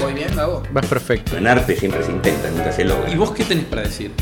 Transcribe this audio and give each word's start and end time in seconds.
Voy 0.00 0.14
bien, 0.14 0.34
Gabo. 0.34 0.62
Vas 0.72 0.86
perfecto. 0.86 1.36
En 1.36 1.46
arte 1.46 1.76
siempre 1.76 2.02
se 2.02 2.10
intenta, 2.12 2.50
nunca 2.50 2.72
se 2.72 2.84
logra. 2.84 3.10
¿Y 3.10 3.16
vos 3.16 3.32
qué 3.32 3.44
tenés 3.44 3.64
para 3.64 3.82
decir? 3.82 4.12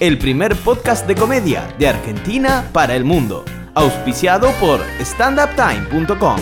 El 0.00 0.18
primer 0.18 0.56
podcast 0.56 1.06
de 1.06 1.14
comedia 1.14 1.72
de 1.78 1.86
Argentina 1.88 2.68
para 2.72 2.96
el 2.96 3.04
mundo. 3.04 3.44
Auspiciado 3.74 4.50
por 4.60 4.80
standuptime.com. 5.00 6.40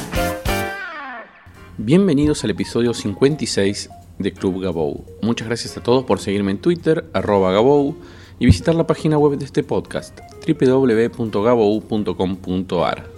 Bienvenidos 1.76 2.44
al 2.44 2.50
episodio 2.50 2.94
56 2.94 3.90
de 4.18 4.32
Club 4.32 4.62
Gabou. 4.62 5.04
Muchas 5.22 5.48
gracias 5.48 5.76
a 5.76 5.82
todos 5.82 6.04
por 6.04 6.20
seguirme 6.20 6.52
en 6.52 6.58
Twitter, 6.58 7.10
arroba 7.12 7.50
Gabou, 7.52 7.96
y 8.38 8.46
visitar 8.46 8.76
la 8.76 8.86
página 8.86 9.18
web 9.18 9.36
de 9.38 9.44
este 9.44 9.64
podcast, 9.64 10.18
www.gabou.com.ar. 10.46 13.13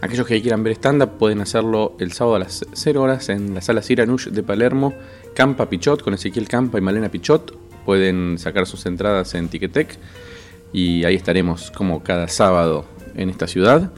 Aquellos 0.00 0.26
que 0.28 0.40
quieran 0.40 0.62
ver 0.62 0.74
stand-up 0.74 1.18
pueden 1.18 1.40
hacerlo 1.40 1.96
el 1.98 2.12
sábado 2.12 2.36
a 2.36 2.38
las 2.38 2.64
0 2.72 3.02
horas 3.02 3.28
en 3.30 3.54
la 3.54 3.60
sala 3.60 3.82
Siranush 3.82 4.28
de 4.28 4.42
Palermo, 4.44 4.94
Campa 5.34 5.68
Pichot, 5.68 6.02
con 6.02 6.14
Ezequiel 6.14 6.46
Campa 6.46 6.78
y 6.78 6.80
Malena 6.80 7.08
Pichot. 7.08 7.56
Pueden 7.84 8.38
sacar 8.38 8.66
sus 8.66 8.86
entradas 8.86 9.34
en 9.34 9.48
Ticketek 9.48 9.98
y 10.72 11.04
ahí 11.04 11.16
estaremos 11.16 11.72
como 11.72 12.04
cada 12.04 12.28
sábado 12.28 12.84
en 13.16 13.28
esta 13.28 13.48
ciudad. 13.48 13.90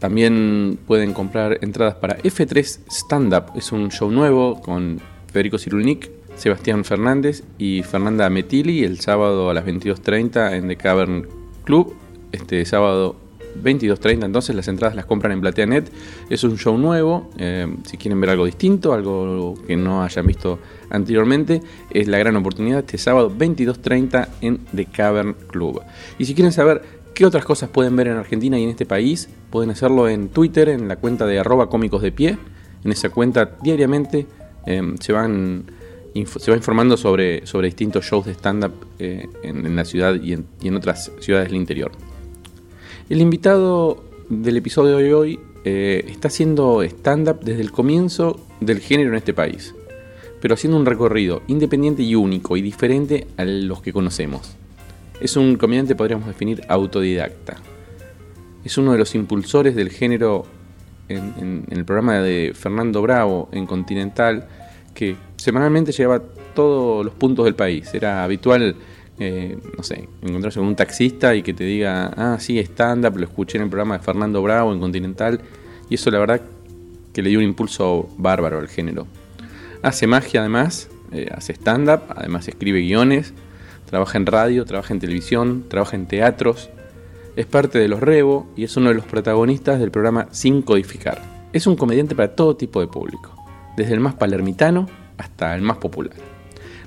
También 0.00 0.78
pueden 0.86 1.12
comprar 1.12 1.58
entradas 1.62 1.94
para 1.94 2.18
F3 2.18 2.80
Stand 2.90 3.34
Up. 3.34 3.52
Es 3.54 3.70
un 3.70 3.90
show 3.90 4.10
nuevo 4.10 4.60
con 4.60 5.00
Federico 5.30 5.58
Cirulnik, 5.58 6.10
Sebastián 6.34 6.84
Fernández 6.84 7.44
y 7.58 7.82
Fernanda 7.82 8.28
Metili 8.28 8.82
el 8.82 8.98
sábado 8.98 9.50
a 9.50 9.54
las 9.54 9.64
22.30 9.66 10.54
en 10.54 10.66
The 10.66 10.76
Cavern 10.76 11.28
Club. 11.64 11.94
Este 12.32 12.64
sábado 12.64 13.29
22.30 13.62 14.24
entonces 14.24 14.54
las 14.54 14.68
entradas 14.68 14.96
las 14.96 15.06
compran 15.06 15.32
en 15.32 15.40
PlateaNet. 15.40 15.90
Es 16.28 16.44
un 16.44 16.56
show 16.56 16.76
nuevo. 16.78 17.30
eh, 17.38 17.66
si 17.84 17.96
quieren 17.96 18.20
ver 18.20 18.30
algo 18.30 18.46
distinto, 18.46 18.92
algo 18.92 19.54
que 19.66 19.76
no 19.76 20.02
hayan 20.02 20.26
visto 20.26 20.58
anteriormente, 20.90 21.60
es 21.90 22.08
la 22.08 22.18
gran 22.18 22.36
oportunidad 22.36 22.80
este 22.80 22.98
sábado 22.98 23.30
22.30 23.30 24.28
en 24.40 24.58
The 24.74 24.86
Cavern 24.86 25.34
Club. 25.48 25.82
Y 26.18 26.24
si 26.24 26.34
quieren 26.34 26.52
saber 26.52 27.00
¿Qué 27.20 27.26
otras 27.26 27.44
cosas 27.44 27.68
pueden 27.68 27.96
ver 27.96 28.08
en 28.08 28.16
Argentina 28.16 28.58
y 28.58 28.64
en 28.64 28.70
este 28.70 28.86
país? 28.86 29.28
Pueden 29.50 29.68
hacerlo 29.68 30.08
en 30.08 30.28
Twitter, 30.28 30.70
en 30.70 30.88
la 30.88 30.96
cuenta 30.96 31.26
de 31.26 31.38
arroba 31.38 31.68
cómicos 31.68 32.00
de 32.00 32.12
pie. 32.12 32.38
En 32.82 32.92
esa 32.92 33.10
cuenta 33.10 33.58
diariamente 33.62 34.26
eh, 34.64 34.94
se, 35.00 35.12
van, 35.12 35.64
se 36.14 36.50
va 36.50 36.56
informando 36.56 36.96
sobre, 36.96 37.46
sobre 37.46 37.66
distintos 37.68 38.06
shows 38.06 38.24
de 38.24 38.32
stand-up 38.32 38.72
eh, 38.98 39.28
en, 39.42 39.76
la 39.76 39.84
ciudad 39.84 40.14
y 40.14 40.32
en 40.32 40.74
otras 40.74 41.12
ciudades 41.20 41.48
del 41.48 41.56
interior. 41.56 41.92
El 43.10 43.20
invitado 43.20 44.02
del 44.28 44.56
episodio 44.56 44.96
de 44.98 45.12
hoy 45.14 45.40
eh, 45.64 46.04
está 46.08 46.28
haciendo 46.28 46.82
stand-up 46.82 47.40
desde 47.42 47.60
el 47.60 47.72
comienzo 47.72 48.40
del 48.60 48.78
género 48.80 49.10
en 49.10 49.16
este 49.16 49.34
país, 49.34 49.74
pero 50.40 50.54
haciendo 50.54 50.78
un 50.78 50.86
recorrido 50.86 51.42
independiente 51.48 52.02
y 52.02 52.14
único 52.14 52.56
y 52.56 52.62
diferente 52.62 53.26
a 53.36 53.44
los 53.44 53.82
que 53.82 53.92
conocemos. 53.92 54.56
Es 55.20 55.36
un 55.36 55.56
comediante, 55.56 55.94
podríamos 55.96 56.28
definir, 56.28 56.62
autodidacta. 56.68 57.56
Es 58.64 58.78
uno 58.78 58.92
de 58.92 58.98
los 58.98 59.14
impulsores 59.14 59.74
del 59.74 59.90
género 59.90 60.46
en, 61.08 61.18
en- 61.38 61.64
en 61.68 61.78
el 61.78 61.84
programa 61.84 62.20
de 62.20 62.52
Fernando 62.54 63.02
Bravo 63.02 63.48
en 63.52 63.66
Continental, 63.66 64.46
que 64.94 65.16
semanalmente 65.36 65.92
llevaba 65.92 66.22
todos 66.54 67.04
los 67.04 67.14
puntos 67.14 67.44
del 67.44 67.54
país. 67.56 67.92
Era 67.92 68.22
habitual, 68.22 68.76
eh, 69.22 69.58
no 69.76 69.82
sé, 69.82 70.08
encontrarse 70.22 70.58
con 70.58 70.68
un 70.68 70.74
taxista 70.74 71.34
y 71.34 71.42
que 71.42 71.52
te 71.52 71.62
diga, 71.62 72.06
ah, 72.16 72.38
sí, 72.40 72.58
stand-up, 72.58 73.18
lo 73.18 73.24
escuché 73.24 73.58
en 73.58 73.64
el 73.64 73.68
programa 73.68 73.98
de 73.98 74.02
Fernando 74.02 74.42
Bravo 74.42 74.72
en 74.72 74.80
Continental. 74.80 75.42
Y 75.90 75.96
eso, 75.96 76.10
la 76.10 76.18
verdad, 76.18 76.40
que 77.12 77.22
le 77.22 77.28
dio 77.28 77.38
un 77.38 77.44
impulso 77.44 78.08
bárbaro 78.16 78.58
al 78.58 78.68
género. 78.68 79.06
Hace 79.82 80.06
magia 80.06 80.40
además, 80.40 80.88
eh, 81.12 81.28
hace 81.34 81.52
stand-up, 81.52 82.00
además 82.16 82.48
escribe 82.48 82.80
guiones, 82.80 83.34
trabaja 83.84 84.16
en 84.16 84.24
radio, 84.24 84.64
trabaja 84.64 84.94
en 84.94 85.00
televisión, 85.00 85.64
trabaja 85.68 85.96
en 85.96 86.06
teatros, 86.06 86.70
es 87.36 87.44
parte 87.44 87.78
de 87.78 87.88
los 87.88 88.00
Rebo 88.00 88.48
y 88.56 88.64
es 88.64 88.76
uno 88.78 88.88
de 88.88 88.94
los 88.94 89.04
protagonistas 89.04 89.80
del 89.80 89.90
programa 89.90 90.28
Sin 90.30 90.62
Codificar. 90.62 91.20
Es 91.52 91.66
un 91.66 91.76
comediante 91.76 92.14
para 92.14 92.34
todo 92.34 92.56
tipo 92.56 92.80
de 92.80 92.86
público, 92.86 93.34
desde 93.76 93.92
el 93.92 94.00
más 94.00 94.14
palermitano 94.14 94.88
hasta 95.18 95.54
el 95.54 95.60
más 95.60 95.76
popular. 95.76 96.14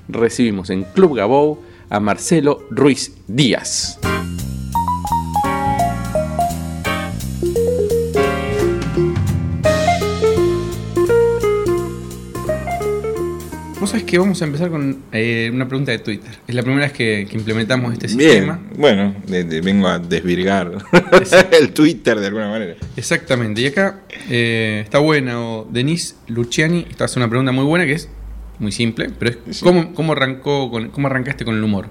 Recibimos 0.08 0.70
en 0.70 0.82
Club 0.82 1.14
Gabou 1.14 1.60
a 1.90 2.00
Marcelo 2.00 2.60
Ruiz 2.70 3.12
Díaz. 3.26 3.98
Vos 13.80 13.90
sabés 13.90 14.04
que 14.04 14.16
vamos 14.18 14.40
a 14.40 14.46
empezar 14.46 14.70
con 14.70 15.02
eh, 15.12 15.50
una 15.52 15.68
pregunta 15.68 15.92
de 15.92 15.98
Twitter. 15.98 16.30
Es 16.48 16.54
la 16.54 16.62
primera 16.62 16.84
vez 16.86 16.92
que, 16.92 17.26
que 17.28 17.36
implementamos 17.36 17.92
este 17.92 18.08
sistema. 18.08 18.56
Bien, 18.62 18.78
bueno, 18.80 19.14
de- 19.26 19.44
de- 19.44 19.60
vengo 19.60 19.88
a 19.88 19.98
desvirgar 19.98 20.72
el 21.60 21.72
Twitter 21.72 22.18
de 22.18 22.26
alguna 22.28 22.48
manera. 22.48 22.76
Exactamente. 22.96 23.60
Y 23.60 23.66
acá 23.66 24.00
eh, 24.30 24.80
está 24.84 25.00
buena. 25.00 25.38
o 25.38 25.68
Denise 25.70 26.14
Luciani 26.28 26.86
está 26.88 27.04
haciendo 27.04 27.26
una 27.26 27.30
pregunta 27.30 27.52
muy 27.52 27.64
buena 27.64 27.84
que 27.84 27.92
es 27.92 28.08
muy 28.58 28.72
simple, 28.72 29.10
pero 29.18 29.32
es 29.48 29.56
Sí. 29.58 29.64
¿cómo, 29.64 29.94
cómo 29.94 30.12
arrancó 30.12 30.70
con, 30.70 30.90
cómo 30.90 31.08
arrancaste 31.08 31.44
con 31.44 31.56
el 31.56 31.62
humor? 31.64 31.88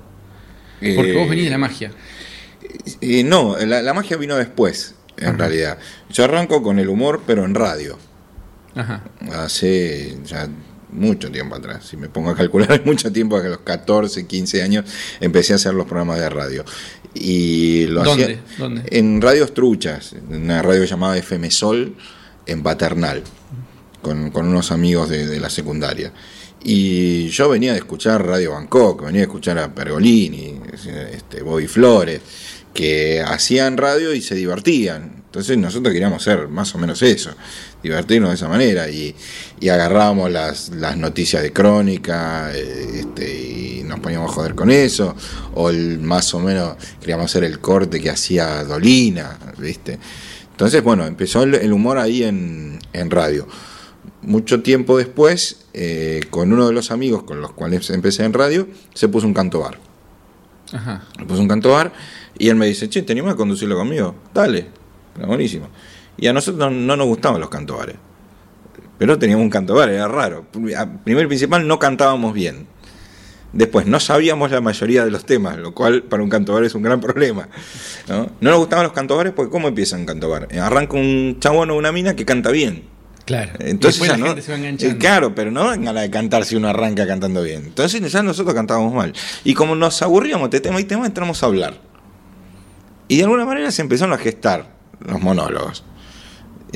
Porque 0.80 1.12
Eh, 1.12 1.18
vos 1.18 1.30
venís 1.30 1.46
de 1.46 1.52
la 1.52 1.58
magia. 1.58 1.92
eh, 3.02 3.24
no, 3.24 3.58
la, 3.58 3.82
la 3.82 3.94
magia 3.94 4.18
vino 4.18 4.36
después, 4.36 4.96
en 5.18 5.28
Ajá. 5.30 5.38
realidad. 5.38 5.78
Yo 6.12 6.24
arranco 6.24 6.62
con 6.64 6.80
el 6.80 6.90
humor, 6.90 7.22
pero 7.26 7.46
en 7.46 7.56
radio. 7.56 7.98
Ajá. 8.76 9.04
Hace 9.34 10.18
ya 10.26 10.48
mucho 10.92 11.32
tiempo 11.32 11.56
atrás. 11.56 11.86
Si 11.86 11.98
me 11.98 12.10
pongo 12.10 12.32
a 12.32 12.36
calcular, 12.36 12.82
mucho 12.86 13.12
tiempo, 13.12 13.38
a 13.38 13.44
los 13.44 13.60
14, 13.60 14.26
15 14.28 14.62
años, 14.64 14.86
empecé 15.20 15.54
a 15.54 15.56
hacer 15.58 15.74
los 15.74 15.86
programas 15.86 16.20
de 16.20 16.30
radio. 16.30 16.66
Y 17.14 17.86
lo 17.88 18.04
¿Dónde? 18.04 18.24
hacía 18.24 18.42
¿Dónde? 18.58 18.84
en 18.88 19.22
radios 19.22 19.54
truchas, 19.54 20.14
en 20.14 20.44
una 20.44 20.62
radio 20.64 20.84
llamada 20.86 21.18
FM 21.18 21.52
Sol, 21.52 21.96
en 22.48 22.64
Paternal, 22.64 23.22
con, 24.02 24.32
con 24.32 24.48
unos 24.48 24.72
amigos 24.72 25.10
de, 25.10 25.28
de 25.28 25.40
la 25.40 25.50
secundaria. 25.52 26.12
Y 26.64 27.28
yo 27.30 27.50
venía 27.50 27.74
de 27.74 27.80
escuchar 27.80 28.26
Radio 28.26 28.52
Bangkok, 28.52 29.04
venía 29.06 29.22
de 29.22 29.28
escuchar 29.28 29.58
a 29.60 29.74
Pergolini, 29.74 30.62
este, 31.12 31.42
Bobby 31.42 31.68
Flores, 31.68 32.22
que 32.74 33.22
hacían 33.22 33.76
radio 33.78 34.14
y 34.14 34.22
se 34.22 34.36
divertían. 34.36 35.24
Entonces 35.26 35.58
nosotros 35.58 35.92
queríamos 35.92 36.22
hacer 36.22 36.48
más 36.48 36.74
o 36.76 36.78
menos 36.78 37.02
eso, 37.02 37.32
divertirnos 37.82 38.30
de 38.30 38.36
esa 38.36 38.48
manera. 38.48 38.90
Y, 38.90 39.14
y 39.60 39.70
agarrábamos 39.70 40.32
las, 40.32 40.70
las 40.70 40.96
noticias 40.96 41.44
de 41.44 41.52
crónica 41.52 42.52
eh, 42.54 43.00
este, 43.00 43.80
y 43.80 43.84
nos 43.84 44.00
poníamos 44.00 44.32
a 44.32 44.34
joder 44.34 44.56
con 44.56 44.72
eso. 44.72 45.16
O 45.56 45.70
el, 45.70 46.00
más 46.00 46.34
o 46.34 46.40
menos 46.40 46.78
queríamos 47.02 47.26
hacer 47.26 47.44
el 47.44 47.60
corte 47.60 48.00
que 48.00 48.10
hacía 48.10 48.64
Dolina, 48.64 49.38
¿viste? 49.58 50.00
Entonces, 50.52 50.82
bueno, 50.82 51.06
empezó 51.06 51.44
el, 51.44 51.56
el 51.56 51.74
humor 51.74 51.98
ahí 51.98 52.24
en, 52.24 52.80
en 52.94 53.10
radio. 53.10 53.48
Mucho 54.24 54.62
tiempo 54.62 54.98
después, 54.98 55.66
eh, 55.74 56.22
con 56.30 56.52
uno 56.52 56.68
de 56.68 56.74
los 56.74 56.92
amigos 56.92 57.24
con 57.24 57.42
los 57.42 57.52
cuales 57.52 57.90
empecé 57.90 58.24
en 58.24 58.34
radio, 58.34 58.68
se 58.94 59.08
puso 59.08 59.28
un 59.28 59.34
canto 59.34 59.60
bar. 59.60 59.80
Ajá. 60.72 61.04
Me 61.20 61.26
puso 61.26 61.42
un 61.42 61.48
canto 61.48 61.72
bar 61.72 61.94
y 62.38 62.50
él 62.50 62.56
me 62.56 62.66
dice, 62.66 62.90
che, 62.90 63.02
¿te 63.02 63.14
animás 63.14 63.34
a 63.34 63.38
conducirlo 63.38 63.76
conmigo? 63.78 64.16
Dale, 64.34 64.68
era 65.18 65.28
buenísimo. 65.28 65.68
Y 66.18 66.28
a 66.28 66.34
nosotros 66.34 66.72
no 66.72 66.96
nos 66.96 67.08
gustaban 67.08 67.40
los 67.40 67.50
cantobares. 67.50 67.96
Pero 68.98 69.20
teníamos 69.20 69.44
un 69.44 69.50
cantobar, 69.50 69.90
era 69.90 70.08
raro. 70.08 70.46
A 70.78 70.86
primer 71.04 71.26
y 71.26 71.28
principal 71.28 71.68
no 71.68 71.80
cantábamos 71.80 72.34
bien. 72.34 72.68
Después, 73.52 73.86
no 73.86 74.00
sabíamos 74.00 74.50
la 74.50 74.62
mayoría 74.62 75.06
de 75.06 75.12
los 75.12 75.26
temas, 75.26 75.58
lo 75.58 75.76
cual 75.76 76.04
para 76.04 76.24
un 76.24 76.30
cantobar 76.30 76.64
es 76.64 76.74
un 76.74 76.82
gran 76.82 77.00
problema. 77.00 77.50
¿no? 78.08 78.32
no 78.40 78.50
nos 78.50 78.60
gustaban 78.60 78.86
los 78.86 78.94
cantobares 78.94 79.34
porque 79.34 79.52
¿cómo 79.52 79.68
empieza 79.68 79.96
un 79.96 80.06
cantobar? 80.06 80.48
Arranca 80.60 80.98
un 80.98 81.38
chabón 81.40 81.70
o 81.70 81.76
una 81.76 81.92
mina 81.92 82.16
que 82.16 82.26
canta 82.26 82.50
bien. 82.50 82.93
Claro. 83.26 83.54
Entonces 83.60 84.06
ya 84.06 84.18
no. 84.18 84.36
Eh, 84.36 84.98
claro, 85.00 85.34
pero 85.34 85.50
no 85.50 85.70
venga 85.70 85.94
la 85.94 86.02
de 86.02 86.10
cantar 86.10 86.46
si 86.46 86.56
uno 86.56 86.68
arranca 86.68 87.08
cantando 87.08 87.42
bien. 87.42 87.64
Entonces 87.66 88.12
ya 88.12 88.22
nosotros 88.22 88.54
cantábamos 88.54 88.94
mal. 88.94 89.14
Y 89.44 89.54
como 89.54 89.76
nos 89.76 90.02
aburríamos 90.02 90.50
de 90.50 90.60
tema 90.60 90.80
y 90.82 90.84
tema, 90.84 91.06
entramos 91.06 91.42
a 91.42 91.46
hablar. 91.46 91.76
Y 93.08 93.18
de 93.18 93.24
alguna 93.24 93.46
manera 93.46 93.72
se 93.72 93.82
empezaron 93.82 94.14
a 94.14 94.18
gestar 94.18 94.74
los 95.00 95.22
monólogos. 95.22 95.84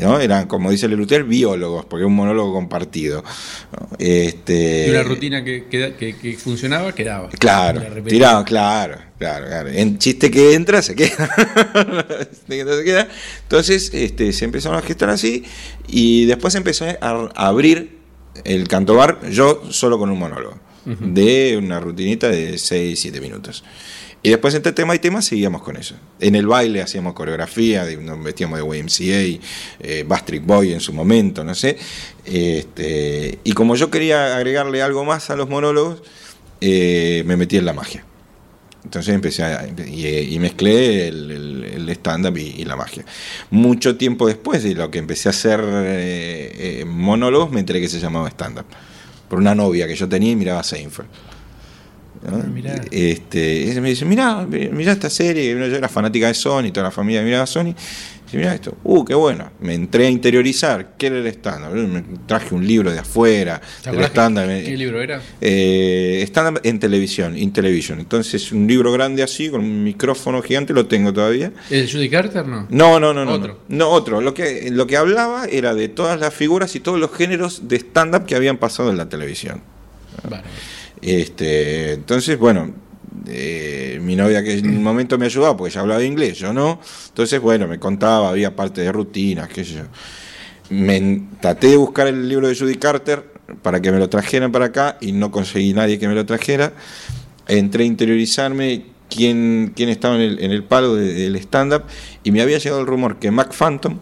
¿No? 0.02 0.20
Eran, 0.20 0.48
como 0.48 0.72
dice 0.72 0.88
Lelutier, 0.88 1.24
biólogos, 1.24 1.86
porque 1.86 2.04
es 2.04 2.08
un 2.08 2.16
monólogo 2.16 2.54
compartido. 2.54 3.24
¿no? 3.72 3.90
Este, 4.00 4.88
Y 4.88 4.92
una 4.92 5.04
rutina 5.04 5.44
que, 5.44 5.66
que, 5.66 5.94
que- 5.96 6.16
que 6.16 6.38
funcionaba, 6.38 6.94
quedaba. 6.94 7.30
Claro, 7.30 7.82
tirado, 8.04 8.44
claro, 8.44 8.98
claro, 9.18 9.48
claro. 9.48 9.70
En 9.70 9.98
chiste 9.98 10.30
que 10.32 10.54
entra, 10.54 10.82
se 10.82 10.96
queda. 10.96 11.30
Entonces, 13.44 13.92
este, 13.94 14.34
se 14.34 14.46
empezaron 14.46 14.78
a 14.78 14.82
gestar 14.82 15.10
así 15.10 15.44
y 15.88 16.26
después 16.26 16.56
empecé 16.56 16.98
a, 17.02 17.30
abrir 17.36 17.98
el 18.44 18.68
cantobar 18.68 19.30
yo 19.30 19.64
solo 19.72 19.98
con 19.98 20.10
un 20.10 20.20
monólogo 20.20 20.60
de 20.86 21.58
una 21.58 21.82
rutinita 21.82 22.30
de 22.30 22.58
6, 22.58 22.98
7 22.98 23.20
minutos. 23.20 23.64
Y 24.28 24.30
después 24.30 24.54
entre 24.56 24.74
tema 24.74 24.94
y 24.94 25.00
tema 25.00 25.22
seguíamos 25.22 25.62
con 25.62 25.78
eso. 25.78 25.96
En 26.20 26.36
el 26.36 26.48
baile 26.48 26.82
hacíamos 26.82 27.14
coreografía, 27.14 27.86
nos 28.02 28.22
vestíamos 28.22 28.60
de 28.60 28.78
YMCA, 28.78 29.42
eh, 29.80 30.04
Bastric 30.06 30.46
Boy 30.46 30.74
en 30.74 30.82
su 30.82 30.92
momento, 30.92 31.46
no 31.46 31.56
sé. 31.56 31.78
Este, 32.26 33.40
y 33.46 33.54
como 33.54 33.78
yo 33.78 33.90
quería 33.90 34.36
agregarle 34.36 34.82
algo 34.82 35.06
más 35.06 35.30
a 35.30 35.38
los 35.38 35.48
monólogos, 35.48 36.02
eh, 36.60 37.24
me 37.26 37.38
metí 37.38 37.56
en 37.56 37.64
la 37.64 37.72
magia. 37.72 38.04
Entonces 38.84 39.16
empecé 39.16 39.44
a, 39.44 39.66
y, 39.88 40.06
y 40.36 40.40
mezclé 40.40 41.08
el, 41.08 41.32
el- 41.32 41.64
el 41.76 41.90
stand-up 41.92 42.38
y, 42.38 42.48
y 42.58 42.66
la 42.66 42.76
magia. 42.76 43.06
Mucho 43.50 43.96
tiempo 43.96 44.28
después 44.28 44.62
de 44.62 44.76
lo 44.76 44.92
que 44.92 45.00
empecé 45.00 45.30
a 45.30 45.32
hacer 45.32 45.62
eh, 45.64 46.82
eh, 46.82 46.86
monólogos, 46.86 47.50
me 47.50 47.62
enteré 47.62 47.80
que 47.80 47.88
se 47.88 48.02
llamaba 48.02 48.28
stand-up. 48.30 48.66
Por 49.30 49.40
una 49.40 49.56
novia 49.56 49.88
que 49.88 49.96
yo 49.96 50.10
tenía 50.10 50.32
y 50.32 50.36
miraba 50.36 50.64
Seinfeld. 50.64 51.08
¿No? 52.28 52.38
Ah, 52.38 52.48
mirá. 52.54 52.76
Este, 52.92 53.64
ella 53.70 53.82
me 53.82 53.90
dice, 53.90 54.06
mirá, 54.06 54.46
mirá 54.46 54.92
esta 54.92 55.10
serie, 55.10 55.50
yo 55.52 55.76
era 55.76 55.90
fanática 55.90 56.28
de 56.28 56.34
Sony, 56.34 56.72
toda 56.72 56.86
la 56.86 56.92
familia 56.92 57.22
miraba 57.22 57.46
Sony. 57.46 57.74
Dice, 58.26 58.38
mirá 58.40 58.54
esto, 58.54 58.78
uh, 58.84 59.06
qué 59.06 59.16
bueno. 59.16 59.52
Me 59.62 59.74
entré 59.74 60.08
a 60.08 60.10
interiorizar, 60.10 60.96
¿qué 60.98 61.08
era 61.08 61.18
el 61.20 61.28
stand-up? 61.28 61.74
Me 61.74 62.04
traje 62.26 62.54
un 62.54 62.68
libro 62.68 62.92
de 62.92 63.00
afuera, 63.00 63.62
¿Te 63.82 63.90
del 63.90 64.00
acordás 64.00 64.10
stand-up. 64.12 64.48
qué, 64.48 64.64
qué 64.66 64.78
libro 64.78 65.02
era? 65.02 65.22
Eh, 65.40 66.22
stand-up 66.28 66.60
en 66.64 66.78
televisión, 66.78 67.38
in 67.38 67.54
television. 67.54 68.00
Entonces, 68.02 68.52
un 68.52 68.68
libro 68.68 68.92
grande 68.92 69.24
así, 69.24 69.50
con 69.50 69.62
un 69.62 69.82
micrófono 69.82 70.42
gigante, 70.42 70.74
lo 70.74 70.88
tengo 70.88 71.14
todavía. 71.14 71.54
¿El 71.70 71.90
Judy 71.90 72.10
Carter 72.10 72.46
no? 72.46 72.68
No, 72.70 73.00
no, 73.00 73.14
no, 73.14 73.24
no. 73.24 73.32
Otro. 73.32 73.60
No, 73.70 73.78
No, 73.78 73.90
otro. 73.92 74.20
Lo 74.20 74.34
que, 74.34 74.72
lo 74.72 74.88
que 74.88 74.98
hablaba 74.98 75.46
era 75.46 75.74
de 75.74 75.88
todas 75.88 76.20
las 76.20 76.34
figuras 76.34 76.76
y 76.76 76.82
todos 76.82 77.00
los 77.00 77.12
géneros 77.16 77.70
de 77.70 77.78
stand-up 77.78 78.26
que 78.26 78.36
habían 78.36 78.58
pasado 78.58 78.90
en 78.92 78.98
la 78.98 79.08
televisión. 79.08 79.62
Vale. 80.30 80.44
Este, 81.02 81.94
entonces, 81.94 82.38
bueno, 82.40 82.74
eh, 83.28 84.00
mi 84.02 84.16
novia 84.16 84.44
que 84.44 84.54
en 84.54 84.70
un 84.70 84.84
momento 84.84 85.18
me 85.18 85.26
ayudaba 85.26 85.56
porque 85.58 85.72
ella 85.72 85.82
hablaba 85.82 86.04
inglés, 86.04 86.38
yo 86.40 86.54
no. 86.54 86.80
Entonces, 87.10 87.40
bueno, 87.40 87.68
me 87.68 87.80
contaba, 87.80 88.30
había 88.30 88.56
parte 88.56 88.82
de 88.82 88.92
rutinas, 88.92 89.48
qué 89.50 89.64
sé 89.64 89.74
yo. 89.76 89.84
Me 90.70 91.24
traté 91.40 91.68
de 91.68 91.78
buscar 91.78 92.08
el 92.08 92.28
libro 92.28 92.48
de 92.48 92.56
Judy 92.56 92.76
Carter 92.76 93.24
para 93.62 93.82
que 93.82 93.92
me 93.92 94.00
lo 94.00 94.10
trajeran 94.10 94.52
para 94.52 94.66
acá 94.66 94.98
y 95.00 95.14
no 95.14 95.32
conseguí 95.32 95.74
nadie 95.74 95.98
que 96.00 96.08
me 96.08 96.16
lo 96.16 96.26
trajera. 96.26 96.74
Entré 97.48 97.84
a 97.84 97.88
interiorizarme 97.88 98.86
quién, 99.10 99.72
quién 99.76 99.88
estaba 99.90 100.16
en 100.16 100.22
el, 100.22 100.44
en 100.44 100.52
el 100.52 100.64
palo 100.66 100.96
de- 100.96 101.14
del 101.14 101.36
stand-up 101.38 101.84
y 102.24 102.32
me 102.32 102.42
había 102.42 102.58
llegado 102.58 102.82
el 102.82 102.88
rumor 102.88 103.18
que 103.20 103.32
Mac 103.32 103.54
Phantom 103.54 103.98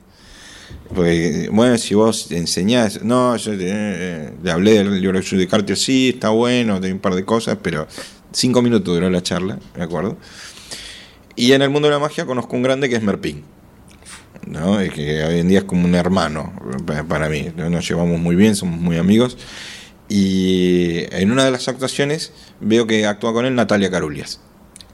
Porque, 0.95 1.49
bueno, 1.53 1.77
si 1.79 1.95
vos 1.95 2.31
enseñás, 2.31 3.03
no, 3.03 3.37
yo 3.37 3.53
eh, 3.55 4.33
le 4.43 4.51
hablé 4.51 4.75
del 4.75 5.01
libro 5.01 5.19
de 5.21 5.27
Judy 5.27 5.47
Carter, 5.47 5.77
sí, 5.77 6.11
está 6.15 6.29
bueno, 6.31 6.81
tiene 6.81 6.95
un 6.95 7.01
par 7.01 7.15
de 7.15 7.25
cosas, 7.25 7.59
pero 7.61 7.87
cinco 8.33 8.63
minutos 8.63 8.95
duró 8.95 9.11
la 9.11 9.23
charla, 9.23 9.59
¿de 9.75 9.83
acuerdo? 9.83 10.17
Y 11.35 11.53
en 11.53 11.63
el 11.63 11.71
mundo 11.71 11.89
de 11.89 11.95
la 11.95 11.99
magia 12.01 12.25
conozco 12.25 12.57
un 12.57 12.63
grande 12.63 12.89
que 12.89 12.97
es 12.97 13.03
Merpin, 13.03 13.43
¿no? 14.47 14.79
Que 14.95 15.25
hoy 15.25 15.41
en 15.41 15.49
día 15.49 15.59
es 15.59 15.65
como 15.65 15.85
un 15.87 15.95
hermano 15.95 16.53
pa- 16.87 17.03
para 17.05 17.29
mí, 17.29 17.51
¿no? 17.57 17.69
nos 17.69 17.87
llevamos 17.89 18.19
muy 18.21 18.37
bien, 18.37 18.55
somos 18.57 18.79
muy 18.81 18.97
amigos. 18.97 19.37
Y 20.09 21.05
en 21.11 21.33
una 21.33 21.45
de 21.45 21.51
las 21.51 21.67
actuaciones 21.69 22.33
veo 22.61 22.87
que 22.87 23.07
actúa 23.07 23.33
con 23.33 23.45
él 23.45 23.55
Natalia 23.57 23.91
Carulias. 23.91 24.41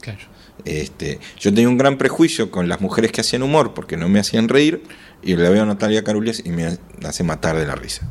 Claro. 0.03 0.21
Este, 0.67 1.19
yo 1.41 1.51
tenía 1.53 1.69
un 1.69 1.79
gran 1.79 1.97
prejuicio 1.97 2.51
con 2.51 2.69
las 2.69 2.81
mujeres 2.81 3.11
que 3.11 3.23
hacían 3.23 3.43
humor 3.43 3.73
porque 3.73 3.97
no 3.97 4.09
me 4.09 4.21
hacían 4.21 4.49
reír 4.49 4.83
y 5.23 5.35
la 5.35 5.49
veo 5.49 5.63
a 5.63 5.67
Natalia 5.67 6.05
Carulias 6.05 6.43
y 6.45 6.51
me 6.51 6.79
hace 7.05 7.25
matar 7.25 7.57
de 7.57 7.67
la 7.67 7.75
risa. 7.75 8.07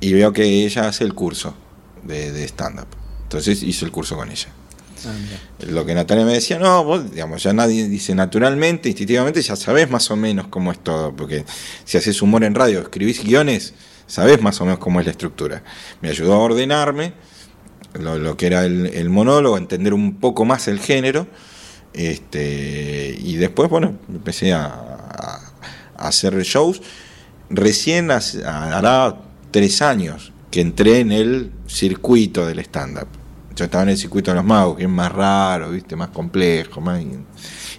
Y 0.00 0.12
veo 0.12 0.32
que 0.32 0.44
ella 0.44 0.86
hace 0.86 1.04
el 1.04 1.14
curso 1.14 1.54
de, 2.04 2.30
de 2.32 2.44
stand-up. 2.44 2.88
Entonces 3.22 3.62
hizo 3.62 3.86
el 3.86 3.90
curso 3.90 4.16
con 4.16 4.30
ella. 4.30 4.48
Ah. 5.06 5.12
Lo 5.66 5.86
que 5.86 5.94
Natalia 5.94 6.24
me 6.24 6.32
decía, 6.32 6.58
no, 6.58 6.84
vos, 6.84 7.10
digamos, 7.10 7.42
ya 7.42 7.52
nadie 7.52 7.88
dice 7.88 8.14
naturalmente, 8.14 8.88
instintivamente, 8.88 9.42
ya 9.42 9.56
sabés 9.56 9.90
más 9.90 10.10
o 10.10 10.16
menos 10.16 10.48
cómo 10.48 10.72
es 10.72 10.78
todo, 10.78 11.14
porque 11.14 11.44
si 11.84 11.98
haces 11.98 12.20
humor 12.22 12.44
en 12.44 12.54
radio, 12.54 12.80
escribís 12.80 13.22
guiones, 13.22 13.74
sabés 14.06 14.40
más 14.42 14.60
o 14.60 14.64
menos 14.64 14.78
cómo 14.78 15.00
es 15.00 15.06
la 15.06 15.12
estructura. 15.12 15.62
Me 16.00 16.08
ayudó 16.08 16.34
a 16.34 16.38
ordenarme 16.38 17.12
lo, 17.94 18.18
lo 18.18 18.36
que 18.36 18.46
era 18.46 18.64
el, 18.64 18.86
el 18.86 19.08
monólogo, 19.10 19.56
entender 19.58 19.94
un 19.94 20.16
poco 20.16 20.44
más 20.44 20.68
el 20.68 20.78
género, 20.80 21.26
este, 21.94 23.16
y 23.20 23.36
después, 23.36 23.68
bueno, 23.70 23.96
empecé 24.08 24.52
a, 24.52 24.64
a- 24.66 25.40
a 25.96 26.08
hacer 26.08 26.34
shows. 26.42 26.80
Recién 27.50 28.10
hace- 28.10 28.44
hará 28.44 29.16
tres 29.50 29.82
años 29.82 30.32
que 30.50 30.60
entré 30.60 31.00
en 31.00 31.12
el 31.12 31.50
circuito 31.66 32.46
del 32.46 32.58
stand-up. 32.60 33.08
Yo 33.56 33.64
estaba 33.64 33.82
en 33.82 33.90
el 33.90 33.98
circuito 33.98 34.30
de 34.30 34.36
los 34.36 34.44
magos, 34.44 34.76
que 34.76 34.84
es 34.84 34.88
más 34.88 35.10
raro, 35.10 35.70
¿viste? 35.72 35.96
más 35.96 36.10
complejo, 36.10 36.80
más 36.80 37.00
in- 37.02 37.24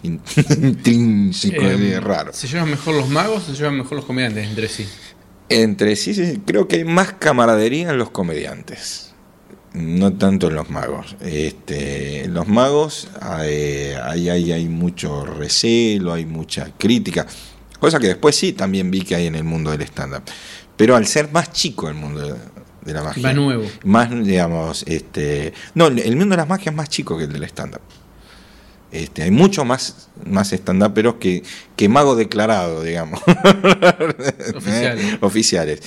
in- 0.03 0.19
intrínseco, 0.62 1.62
Eh, 1.62 2.00
raro. 2.01 2.33
¿Se 2.33 2.47
llevan 2.47 2.69
mejor 2.69 2.95
los 2.95 3.07
magos 3.09 3.44
o 3.47 3.53
se 3.53 3.57
llevan 3.57 3.77
mejor 3.77 3.94
los 3.97 4.05
comediantes 4.05 4.47
entre 4.50 4.67
sí? 4.67 4.85
Entre 5.47 5.95
sí, 5.95 6.13
sí, 6.13 6.41
creo 6.45 6.67
que 6.67 6.77
hay 6.77 6.83
más 6.83 7.13
camaradería 7.13 7.89
en 7.91 7.97
los 7.97 8.09
comediantes, 8.12 9.08
no 9.74 10.13
tanto 10.13 10.48
en 10.48 10.56
los 10.56 10.69
magos. 10.69 11.16
Este, 11.21 12.27
los 12.27 12.48
magos 12.48 13.10
hay, 13.22 13.93
hay, 14.03 14.29
hay, 14.29 14.51
hay 14.51 14.67
mucho 14.67 15.25
recelo, 15.25 16.13
hay 16.13 16.25
mucha 16.25 16.72
crítica, 16.77 17.27
cosa 17.79 18.00
que 18.00 18.08
después 18.08 18.36
sí 18.36 18.53
también 18.53 18.91
vi 18.91 19.01
que 19.01 19.15
hay 19.15 19.27
en 19.27 19.36
el 19.36 19.43
mundo 19.43 19.72
del 19.72 19.82
stand-up. 19.82 20.24
Pero 20.75 20.96
al 20.96 21.05
ser 21.08 21.32
más 21.32 21.51
chico 21.51 21.89
el 21.89 21.96
mundo 21.96 22.22
de, 22.22 22.93
la 22.93 23.03
magia, 23.03 23.22
Más 23.22 23.36
nuevo. 23.36 23.65
más, 23.84 24.10
digamos, 24.24 24.84
este, 24.88 25.53
no, 25.75 25.88
el 25.88 26.15
mundo 26.15 26.34
de 26.34 26.38
las 26.38 26.48
magias 26.48 26.67
es 26.67 26.75
más 26.75 26.89
chico 26.89 27.17
que 27.17 27.25
el 27.25 27.34
del 27.34 27.43
stand-up. 27.43 27.82
Este, 28.91 29.22
hay 29.22 29.29
mucho 29.29 29.65
más, 29.65 30.10
más 30.25 30.51
stand-uperos 30.51 31.15
que, 31.15 31.43
que 31.75 31.89
magos 31.89 32.17
declarados, 32.17 32.84
digamos. 32.84 33.22
Oficiales. 34.55 35.05
¿Eh? 35.05 35.17
Oficiales. 35.22 35.82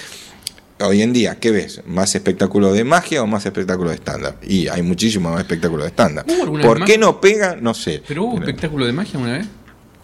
Hoy 0.81 1.03
en 1.03 1.13
día, 1.13 1.37
¿qué 1.39 1.51
ves? 1.53 1.81
¿Más 1.87 2.15
espectáculo 2.15 2.73
de 2.73 2.83
magia 2.83 3.23
o 3.23 3.27
más 3.27 3.47
espectáculo 3.47 3.91
de 3.91 3.97
stand-up? 3.97 4.35
Y 4.43 4.67
hay 4.69 4.83
muchísimo 4.83 5.31
más 5.31 5.41
espectáculo 5.41 5.85
de 5.85 5.91
stand-up. 5.91 6.25
¿Hubo 6.29 6.43
alguna 6.43 6.65
¿Por 6.65 6.85
qué 6.85 6.99
no 6.99 7.21
pega? 7.21 7.57
No 7.61 7.73
sé. 7.75 8.03
¿Pero 8.09 8.25
hubo 8.25 8.39
espectáculo 8.39 8.87
de 8.87 8.93
magia 8.93 9.19
una 9.21 9.39
vez? 9.39 9.47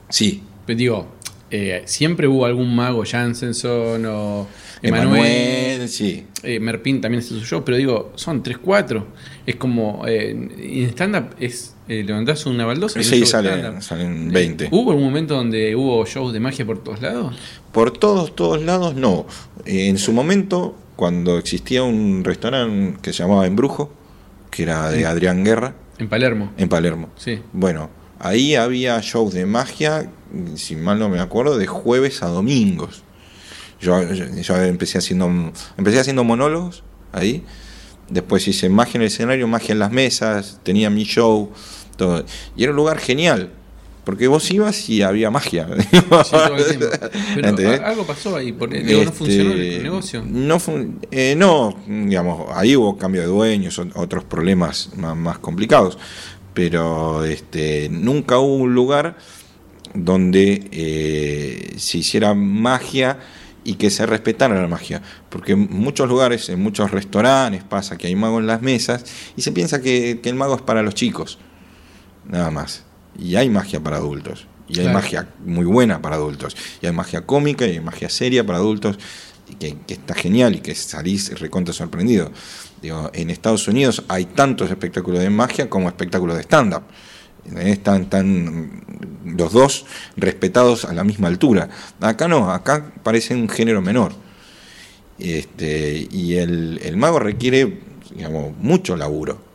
Sí. 0.09 0.43
Pero 0.67 0.79
digo, 0.79 1.09
eh, 1.51 1.83
siempre 1.87 2.29
hubo 2.29 2.45
algún 2.45 2.75
mago, 2.77 3.03
Jansenson 3.05 4.05
o 4.07 4.47
Emanuel. 4.83 5.89
Sí. 5.89 6.27
Eh, 6.45 6.61
Merpin 6.61 7.01
también 7.01 7.23
hace 7.25 7.31
su 7.31 7.41
show, 7.41 7.65
pero 7.65 7.77
digo, 7.77 8.13
son 8.15 8.43
3, 8.43 8.59
4. 8.59 9.07
Es 9.47 9.57
como. 9.57 10.05
Eh, 10.07 10.31
en 10.31 10.89
stand-up 10.91 11.35
es. 11.41 11.75
Eh, 11.89 12.05
levantás 12.05 12.45
una 12.45 12.67
baldosa 12.67 13.01
y 13.01 13.05
Sí, 13.05 13.25
salen, 13.25 13.61
stand-up. 13.61 13.83
salen 13.83 14.29
Eh, 14.29 14.33
20. 14.33 14.69
¿Hubo 14.71 14.91
algún 14.91 15.07
momento 15.07 15.35
donde 15.35 15.75
hubo 15.75 16.05
shows 16.05 16.35
de 16.35 16.39
magia 16.41 16.67
por 16.67 16.85
todos 16.85 17.01
lados? 17.01 17.35
Por 17.78 17.92
todos, 17.92 18.35
todos 18.35 18.61
lados, 18.61 18.97
no. 18.97 19.25
En 19.64 19.99
su 19.99 20.12
momento, 20.12 20.75
cuando 20.97 21.38
existía 21.38 21.85
un 21.85 22.25
restaurante 22.25 22.99
que 23.00 23.12
se 23.12 23.23
llamaba 23.23 23.47
Embrujo, 23.47 23.92
que 24.50 24.64
era 24.64 24.90
de. 24.90 25.06
Adrián 25.06 25.44
Guerra, 25.44 25.76
En 25.99 26.08
Palermo. 26.08 26.50
en 26.56 26.68
Palermo. 26.68 27.08
Sí. 27.14 27.40
Bueno, 27.52 27.88
ahí 28.18 28.56
había 28.56 28.99
shows 29.00 29.32
de 29.32 29.47
magia, 29.47 30.11
si 30.56 30.75
mal 30.75 30.99
no 30.99 31.08
me 31.08 31.20
acuerdo, 31.20 31.56
de 31.56 31.68
jueves 31.68 32.20
a 32.25 32.26
domingos. 32.26 33.04
Yo, 33.80 34.02
yo- 34.12 34.25
yo 34.26 34.56
empecé 34.64 34.99
haciendo 34.99 35.26
empecé 35.76 36.00
haciendo 36.00 36.25
monólogos 36.25 36.82
ahí. 37.12 37.44
Después 38.11 38.49
hice 38.49 38.68
magia 38.70 38.94
en 38.97 39.02
el 39.02 39.06
escenario, 39.06 39.47
magia 39.47 39.73
en 39.75 39.78
las 39.78 39.92
mesas, 39.92 40.58
tenía 40.64 40.90
mi 40.90 41.04
show, 41.04 41.52
todo. 41.97 42.25
Y 42.56 42.64
era 42.64 42.73
un 42.73 42.76
lugar 42.76 42.99
genial. 42.99 43.52
Porque 44.09 44.27
vos 44.27 44.50
ibas 44.50 44.88
y 44.88 45.03
había 45.03 45.31
magia. 45.31 45.69
Sí. 46.25 46.79
Pero 47.35 47.85
algo 47.85 48.07
pasó 48.07 48.35
ahí, 48.37 48.53
porque 48.53 48.79
digo, 48.83 49.00
no 49.03 49.11
Este, 49.11 49.12
funcionó 49.19 49.53
el 49.53 49.83
negocio. 49.83 50.25
No, 50.27 50.59
fun- 50.59 50.99
eh, 51.11 51.35
no, 51.37 51.77
digamos, 51.87 52.49
ahí 52.55 52.75
hubo 52.75 52.97
cambio 52.97 53.21
de 53.21 53.27
dueños, 53.27 53.79
otros 53.95 54.25
problemas 54.25 54.93
más, 54.97 55.15
más 55.15 55.38
complicados, 55.41 55.99
pero 56.55 57.23
este, 57.27 57.91
nunca 57.91 58.38
hubo 58.38 58.57
un 58.57 58.75
lugar 58.75 59.19
donde 59.93 60.69
eh, 60.73 61.75
se 61.77 61.99
hiciera 61.99 62.33
magia 62.33 63.19
y 63.62 63.75
que 63.75 63.91
se 63.91 64.07
respetara 64.07 64.59
la 64.59 64.69
magia, 64.69 65.03
porque 65.29 65.53
en 65.53 65.69
muchos 65.71 66.09
lugares, 66.09 66.49
en 66.49 66.62
muchos 66.62 66.91
restaurantes 66.93 67.62
pasa 67.62 67.99
que 67.99 68.07
hay 68.07 68.17
mago 68.17 68.38
en 68.38 68.47
las 68.47 68.62
mesas 68.62 69.05
y 69.37 69.43
se 69.43 69.53
piensa 69.53 69.83
que, 69.83 70.21
que 70.23 70.31
el 70.31 70.35
mago 70.35 70.55
es 70.55 70.62
para 70.62 70.81
los 70.83 70.95
chicos, 70.95 71.38
nada 72.27 72.50
más. 72.50 72.85
Y 73.19 73.37
hay 73.37 73.51
magia 73.51 73.81
para 73.81 73.97
adultos. 73.97 74.47
Y 74.69 74.81
hay 74.81 74.89
magia 74.89 75.29
muy 75.45 75.65
buena 75.65 76.01
para 76.01 76.17
adultos. 76.17 76.57
Y 76.81 76.87
hay 76.87 76.93
magia 76.93 77.23
cómica 77.27 77.67
y 77.67 77.71
hay 77.71 77.81
magia 77.81 78.09
seria 78.09 78.47
para 78.47 78.59
adultos. 78.59 78.99
Y 79.51 79.55
que, 79.55 79.77
que 79.87 79.95
está 79.95 80.15
genial 80.15 80.55
y 80.55 80.61
que 80.61 80.75
salís 80.75 81.39
recontra 81.41 81.75
sorprendido. 81.75 82.31
Digo, 82.83 83.11
en 83.15 83.31
Estados 83.31 83.67
Unidos 83.67 84.05
hay 84.09 84.27
tantos 84.27 84.71
espectáculos 84.71 85.21
de 85.21 85.31
magia 85.31 85.69
como 85.69 85.89
espectáculos 85.89 86.37
de 86.37 86.43
stand-up. 86.43 86.83
Eh, 87.57 87.71
Están, 87.71 88.03
están 88.03 88.83
los 89.25 89.53
dos 89.53 89.87
respetados 90.17 90.85
a 90.85 90.93
la 90.93 91.03
misma 91.03 91.29
altura. 91.29 91.69
Acá 92.01 92.29
no, 92.29 92.53
acá 92.53 92.93
parece 93.03 93.35
un 93.35 93.49
género 93.49 93.81
menor. 93.83 94.13
Este, 95.19 96.07
y 96.11 96.35
el, 96.37 96.79
el 96.85 96.97
mago 96.97 97.19
requiere 97.19 97.81
digamos, 98.15 98.57
mucho 98.59 98.97
laburo. 98.97 99.48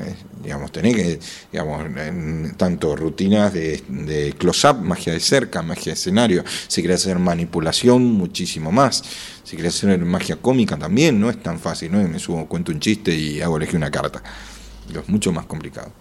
Eh, 0.00 0.14
digamos, 0.42 0.70
tenés 0.72 0.94
que, 0.96 1.18
digamos, 1.52 1.84
en 1.98 2.54
tanto 2.56 2.94
rutinas 2.96 3.52
de, 3.52 3.82
de 3.88 4.34
close-up, 4.38 4.76
magia 4.82 5.12
de 5.12 5.20
cerca, 5.20 5.62
magia 5.62 5.86
de 5.86 5.92
escenario, 5.92 6.44
si 6.68 6.82
querés 6.82 7.02
hacer 7.02 7.18
manipulación, 7.18 8.04
muchísimo 8.04 8.70
más. 8.72 9.02
Si 9.44 9.56
querés 9.56 9.76
hacer 9.76 9.98
magia 10.00 10.36
cómica 10.36 10.76
también, 10.76 11.18
no 11.20 11.30
es 11.30 11.42
tan 11.42 11.58
fácil, 11.58 11.90
¿no? 11.92 12.06
Me 12.06 12.18
subo, 12.18 12.46
cuento 12.46 12.70
un 12.72 12.80
chiste 12.80 13.14
y 13.14 13.40
hago 13.40 13.56
elegir 13.56 13.76
una 13.76 13.90
carta. 13.90 14.22
Es 14.94 15.08
mucho 15.08 15.32
más 15.32 15.46
complicado. 15.46 15.92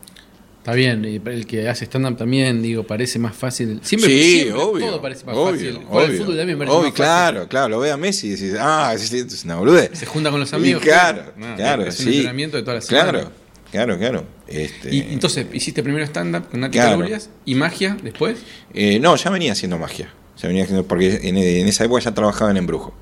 Está 0.60 0.76
bien, 0.76 1.06
y 1.06 1.16
el 1.30 1.48
que 1.48 1.70
hace 1.70 1.86
stand-up 1.86 2.18
también, 2.18 2.62
digo, 2.62 2.84
parece 2.86 3.20
más 3.20 3.34
fácil. 3.34 3.80
Siempre, 3.84 4.10
sí, 4.12 4.32
siempre 4.42 4.54
obvio. 4.62 4.86
todo 4.88 5.02
parece 5.02 5.24
más 5.24 5.34
obvio, 5.38 5.52
fácil. 5.54 5.80
Obvio. 5.90 6.18
fútbol 6.18 6.38
también 6.38 6.58
parece 6.58 6.76
Obvio, 6.76 6.90
más 6.90 6.98
fácil. 6.98 7.06
claro, 7.06 7.48
claro, 7.48 7.70
lo 7.70 7.80
ve 7.80 7.92
a 7.92 7.96
Messi 7.96 8.28
y 8.28 8.30
decís, 8.32 8.54
ah, 8.60 8.94
es, 8.94 9.44
una 9.46 9.56
boludez. 9.56 9.92
Se 9.98 10.06
junta 10.06 10.30
con 10.30 10.42
los 10.42 10.52
Y 10.52 10.56
amigos. 10.56 10.82
claro, 10.84 11.32
No, 11.38 11.56
claro, 11.56 11.84
es 11.86 11.98
un 12.00 12.06
sí. 12.08 12.12
entrenamiento 12.16 12.58
de 12.58 12.64
toda 12.64 12.76
la 12.76 12.82
semana. 12.82 13.12
Claro, 13.12 13.32
claro, 13.72 13.98
claro. 13.98 14.26
Este, 14.48 14.94
Y 14.96 15.00
entonces, 15.12 15.46
hiciste 15.54 15.84
primero 15.84 16.06
stand-up 16.06 16.50
con 16.50 16.60
Nati 16.62 16.74
Claro. 16.78 16.92
Calurias 16.98 17.30
y 17.46 17.56
magia 17.56 17.98
después. 18.04 18.38
Eh, 18.74 19.00
no, 19.00 19.16
ya 19.16 19.30
venía 19.30 19.52
haciendo 19.52 19.78
magia. 19.78 20.10
Ya 20.38 20.48
venía 20.48 20.64
haciendo, 20.64 20.86
porque 20.88 21.20
en, 21.24 21.38
en 21.38 21.68
esa 21.68 21.84
época 21.86 22.02
ya 22.02 22.14
trabajaba 22.14 22.52
en 22.52 22.58
embrujo. 22.58 22.94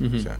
Ujú. 0.00 0.16
O 0.16 0.18
sea, 0.20 0.38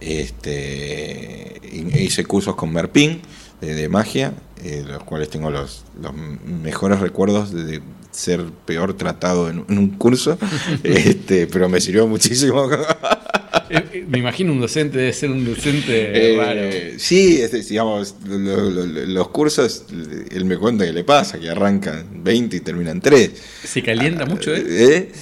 este, 0.00 1.60
hice 1.98 2.24
cursos 2.24 2.54
con 2.56 2.72
Merpin 2.72 3.20
de, 3.60 3.74
de 3.74 3.88
magia, 3.88 4.32
eh, 4.62 4.84
los 4.86 5.02
cuales 5.04 5.28
tengo 5.30 5.50
los, 5.50 5.84
los 6.00 6.12
mejores 6.14 7.00
recuerdos 7.00 7.52
de, 7.52 7.64
de 7.64 7.82
ser 8.12 8.44
peor 8.66 8.94
tratado 8.96 9.50
en, 9.50 9.64
en 9.68 9.78
un 9.78 9.90
curso, 9.98 10.38
este, 10.84 11.46
pero 11.48 11.68
me 11.68 11.80
sirvió 11.80 12.06
muchísimo. 12.06 12.70
Eh, 13.70 13.84
eh, 13.92 14.04
Me 14.08 14.18
imagino 14.18 14.52
un 14.52 14.60
docente 14.60 14.98
debe 14.98 15.12
ser 15.12 15.30
un 15.30 15.44
docente 15.44 15.82
Eh, 16.32 16.36
raro. 16.36 16.98
sí, 16.98 17.40
es 17.40 17.52
decir, 17.52 17.70
digamos, 17.70 18.14
lo- 18.26 18.38
lo- 18.38 18.70
lo- 18.86 19.06
los 19.06 19.28
cursos, 19.28 19.84
él 20.30 20.44
me 20.44 20.56
cuenta 20.58 20.84
que 20.84 20.92
le 20.92 21.04
pasa, 21.04 21.38
que 21.40 21.48
arrancan 21.50 22.22
20 22.22 22.56
y 22.56 22.60
terminan 22.60 23.00
3. 23.00 23.30
Se 23.64 23.82
calienta 23.82 24.26
mucho, 24.26 24.54
¿eh? 24.54 24.62
¿Eh? 24.66 25.12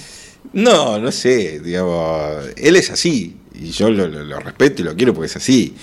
No, 0.53 0.99
no 0.99 1.11
sé, 1.11 1.59
digamos, 1.61 2.45
él 2.57 2.75
es 2.75 2.89
así, 2.91 3.37
y 3.53 3.69
yo 3.71 3.89
lo, 3.89 4.39
respeto 4.39 4.81
y 4.81 4.85
lo 4.85 4.95
quiero 4.95 5.13
porque 5.13 5.27
es 5.27 5.35
así. 5.37 5.73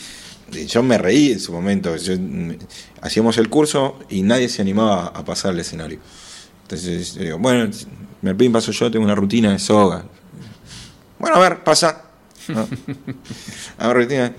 Yo 0.67 0.83
me 0.83 0.97
reí 0.99 1.33
en 1.33 1.41
su 1.41 1.53
momento, 1.53 1.95
yo, 1.97 2.15
hacíamos 3.03 3.37
el 3.39 3.49
curso 3.49 3.99
y 4.11 4.23
nadie 4.23 4.49
se 4.49 4.61
animaba 4.63 5.07
a 5.09 5.25
pasar 5.25 5.53
al 5.53 5.61
escenario. 5.61 5.99
Entonces, 6.69 7.15
yo 7.15 7.23
digo, 7.23 7.39
bueno, 7.39 7.71
me 8.21 8.35
piden 8.35 8.53
paso 8.53 8.73
yo, 8.73 8.91
tengo 8.91 9.03
una 9.03 9.15
rutina 9.15 9.53
de 9.53 9.59
soga. 9.59 10.05
Bueno, 11.19 11.37
a 11.37 11.39
ver, 11.41 11.65
pasa. 11.65 12.03
¿No? 12.49 12.69
A 13.79 13.89
ver, 13.89 13.97
rutina. 13.97 14.35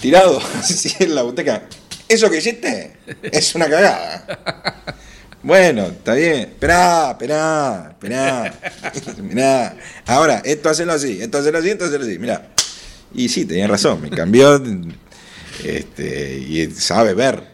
Tirado 0.00 0.40
así 0.58 0.92
en 0.98 1.14
la 1.14 1.22
butaca. 1.22 1.62
Eso 2.08 2.28
que 2.28 2.38
hiciste 2.38 2.96
es 3.22 3.54
una 3.54 3.70
cagada. 3.70 4.26
Bueno, 5.44 5.86
está 5.86 6.14
bien. 6.14 6.40
Esperá, 6.40 7.12
esperá, 7.12 7.90
esperá. 7.92 8.54
Mirá. 9.22 9.76
Ahora, 10.06 10.42
esto 10.44 10.68
hacelo 10.68 10.94
así, 10.94 11.22
esto 11.22 11.38
hacelo 11.38 11.58
así, 11.58 11.70
esto 11.70 11.84
hacelo 11.84 12.04
así. 12.04 12.18
Mirá. 12.18 12.48
Y 13.14 13.28
sí, 13.28 13.44
tenía 13.44 13.68
razón, 13.68 14.02
me 14.02 14.10
cambió. 14.10 14.60
Este, 15.62 16.38
y 16.38 16.68
sabe 16.72 17.14
ver. 17.14 17.51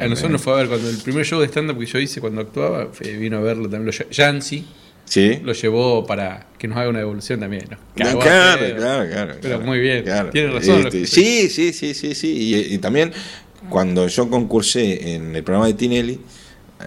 A 0.00 0.08
nosotros 0.08 0.32
nos 0.32 0.42
fue 0.42 0.52
a 0.54 0.56
ver 0.56 0.68
cuando 0.68 0.88
el 0.88 0.98
primer 0.98 1.24
show 1.24 1.40
de 1.40 1.46
stand-up 1.46 1.78
que 1.78 1.86
yo 1.86 1.98
hice 1.98 2.20
cuando 2.20 2.40
actuaba, 2.40 2.88
vino 3.18 3.38
a 3.38 3.40
verlo 3.40 3.68
también. 3.68 3.86
Lo, 3.86 4.10
Yancy 4.10 4.66
¿Sí? 5.04 5.40
lo 5.42 5.52
llevó 5.52 6.04
para 6.04 6.48
que 6.58 6.66
nos 6.66 6.78
haga 6.78 6.88
una 6.88 6.98
devolución 6.98 7.40
también. 7.40 7.64
Claro, 7.94 8.18
claro, 8.18 8.76
claro, 8.76 9.04
Pero 9.06 9.40
claro, 9.40 9.60
muy 9.60 9.78
bien, 9.78 10.02
claro. 10.02 10.30
tiene 10.30 10.52
razón. 10.52 10.86
Este, 10.86 11.06
sí, 11.06 11.48
sí, 11.48 11.72
sí, 11.72 11.94
sí, 11.94 12.14
sí. 12.14 12.28
Y, 12.28 12.74
y 12.74 12.78
también 12.78 13.12
cuando 13.68 14.06
yo 14.08 14.28
concursé 14.28 15.14
en 15.14 15.34
el 15.34 15.42
programa 15.42 15.66
de 15.66 15.74
Tinelli, 15.74 16.20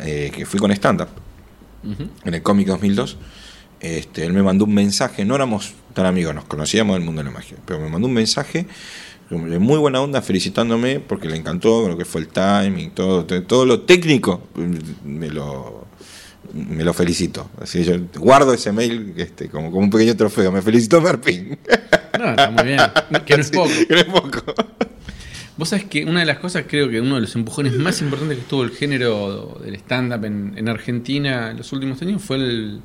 eh, 0.03 0.31
que 0.33 0.45
fui 0.45 0.59
con 0.59 0.71
stand-up, 0.71 1.09
en 2.25 2.33
el 2.33 2.41
Comic 2.41 2.67
2002, 2.67 3.17
este, 3.79 4.25
él 4.25 4.33
me 4.33 4.43
mandó 4.43 4.65
un 4.65 4.73
mensaje, 4.73 5.23
no 5.23 5.35
éramos 5.35 5.73
tan 5.93 6.05
amigos, 6.05 6.35
nos 6.35 6.43
conocíamos 6.45 6.95
del 6.95 7.03
mundo 7.03 7.21
de 7.21 7.29
la 7.29 7.31
magia, 7.31 7.57
pero 7.65 7.79
me 7.79 7.89
mandó 7.89 8.07
un 8.07 8.13
mensaje 8.13 8.65
de 9.29 9.59
muy 9.59 9.77
buena 9.77 10.01
onda 10.01 10.21
felicitándome 10.21 10.99
porque 10.99 11.29
le 11.29 11.37
encantó 11.37 11.87
lo 11.87 11.97
que 11.97 12.05
fue 12.05 12.21
el 12.21 12.27
timing, 12.29 12.91
todo, 12.91 13.25
todo, 13.25 13.65
lo 13.65 13.81
técnico, 13.81 14.47
me 15.05 15.29
lo, 15.29 15.87
me 16.53 16.83
lo 16.83 16.93
felicito. 16.93 17.49
Así 17.61 17.83
yo 17.83 17.93
guardo 18.15 18.53
ese 18.53 18.71
mail 18.71 19.13
este, 19.17 19.49
como, 19.49 19.69
como 19.69 19.83
un 19.83 19.89
pequeño 19.89 20.15
trofeo, 20.15 20.51
me 20.51 20.61
felicitó 20.61 20.99
Merpin. 20.99 21.59
No, 22.17 22.29
está 22.31 22.49
muy 22.49 22.63
bien. 22.63 22.79
Que 23.25 23.35
no 23.35 23.41
es 23.41 23.51
poco. 23.51 23.69
Que 23.87 23.93
no 23.93 23.99
es 23.99 24.05
poco. 24.05 24.53
Vos 25.57 25.69
sabés 25.69 25.85
que 25.85 26.05
una 26.05 26.21
de 26.21 26.25
las 26.25 26.39
cosas, 26.39 26.63
creo 26.67 26.89
que 26.89 26.99
uno 27.01 27.15
de 27.15 27.21
los 27.21 27.35
empujones 27.35 27.73
más 27.73 28.01
importantes 28.01 28.37
que 28.39 28.43
tuvo 28.45 28.63
el 28.63 28.71
género 28.71 29.59
del 29.63 29.75
stand-up 29.75 30.25
en, 30.25 30.53
en 30.55 30.69
Argentina 30.69 31.51
en 31.51 31.57
los 31.57 31.71
últimos 31.73 32.01
años 32.01 32.21
fue 32.23 32.37
el 32.37 32.79